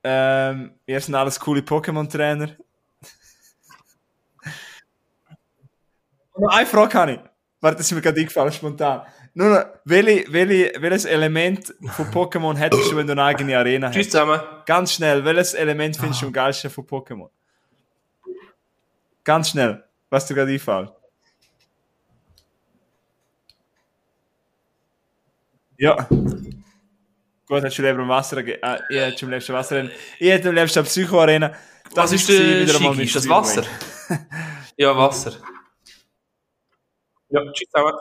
[0.03, 2.57] Ähm, ihr seid alles coole Pokémon-Trainer.
[6.49, 7.19] Eine Frage habe ich.
[7.61, 9.03] Warte, das ist mir gerade eingefallen, spontan.
[9.35, 13.87] Nur noch, welche, welche, welches Element von Pokémon hättest du, wenn du eine eigene Arena
[13.87, 14.11] Tschüss hättest?
[14.11, 14.41] zusammen.
[14.65, 17.29] Ganz schnell, welches Element findest du am geilsten von Pokémon?
[19.23, 20.91] Ganz schnell, was dir gerade einfällt.
[25.77, 26.07] Ja.
[27.53, 29.91] Gut, hast du lieber am Wasser ge- ah, Ich hätte am liebsten Wasser rennen.
[30.17, 31.53] Ich hätte am liebsten eine Psycho-Arena.
[31.93, 33.29] Was ist der wieder mal Ist das.
[33.29, 33.63] Wasser?
[34.77, 35.33] ja, Wasser.
[37.29, 37.93] Ja, tschüss zusammen.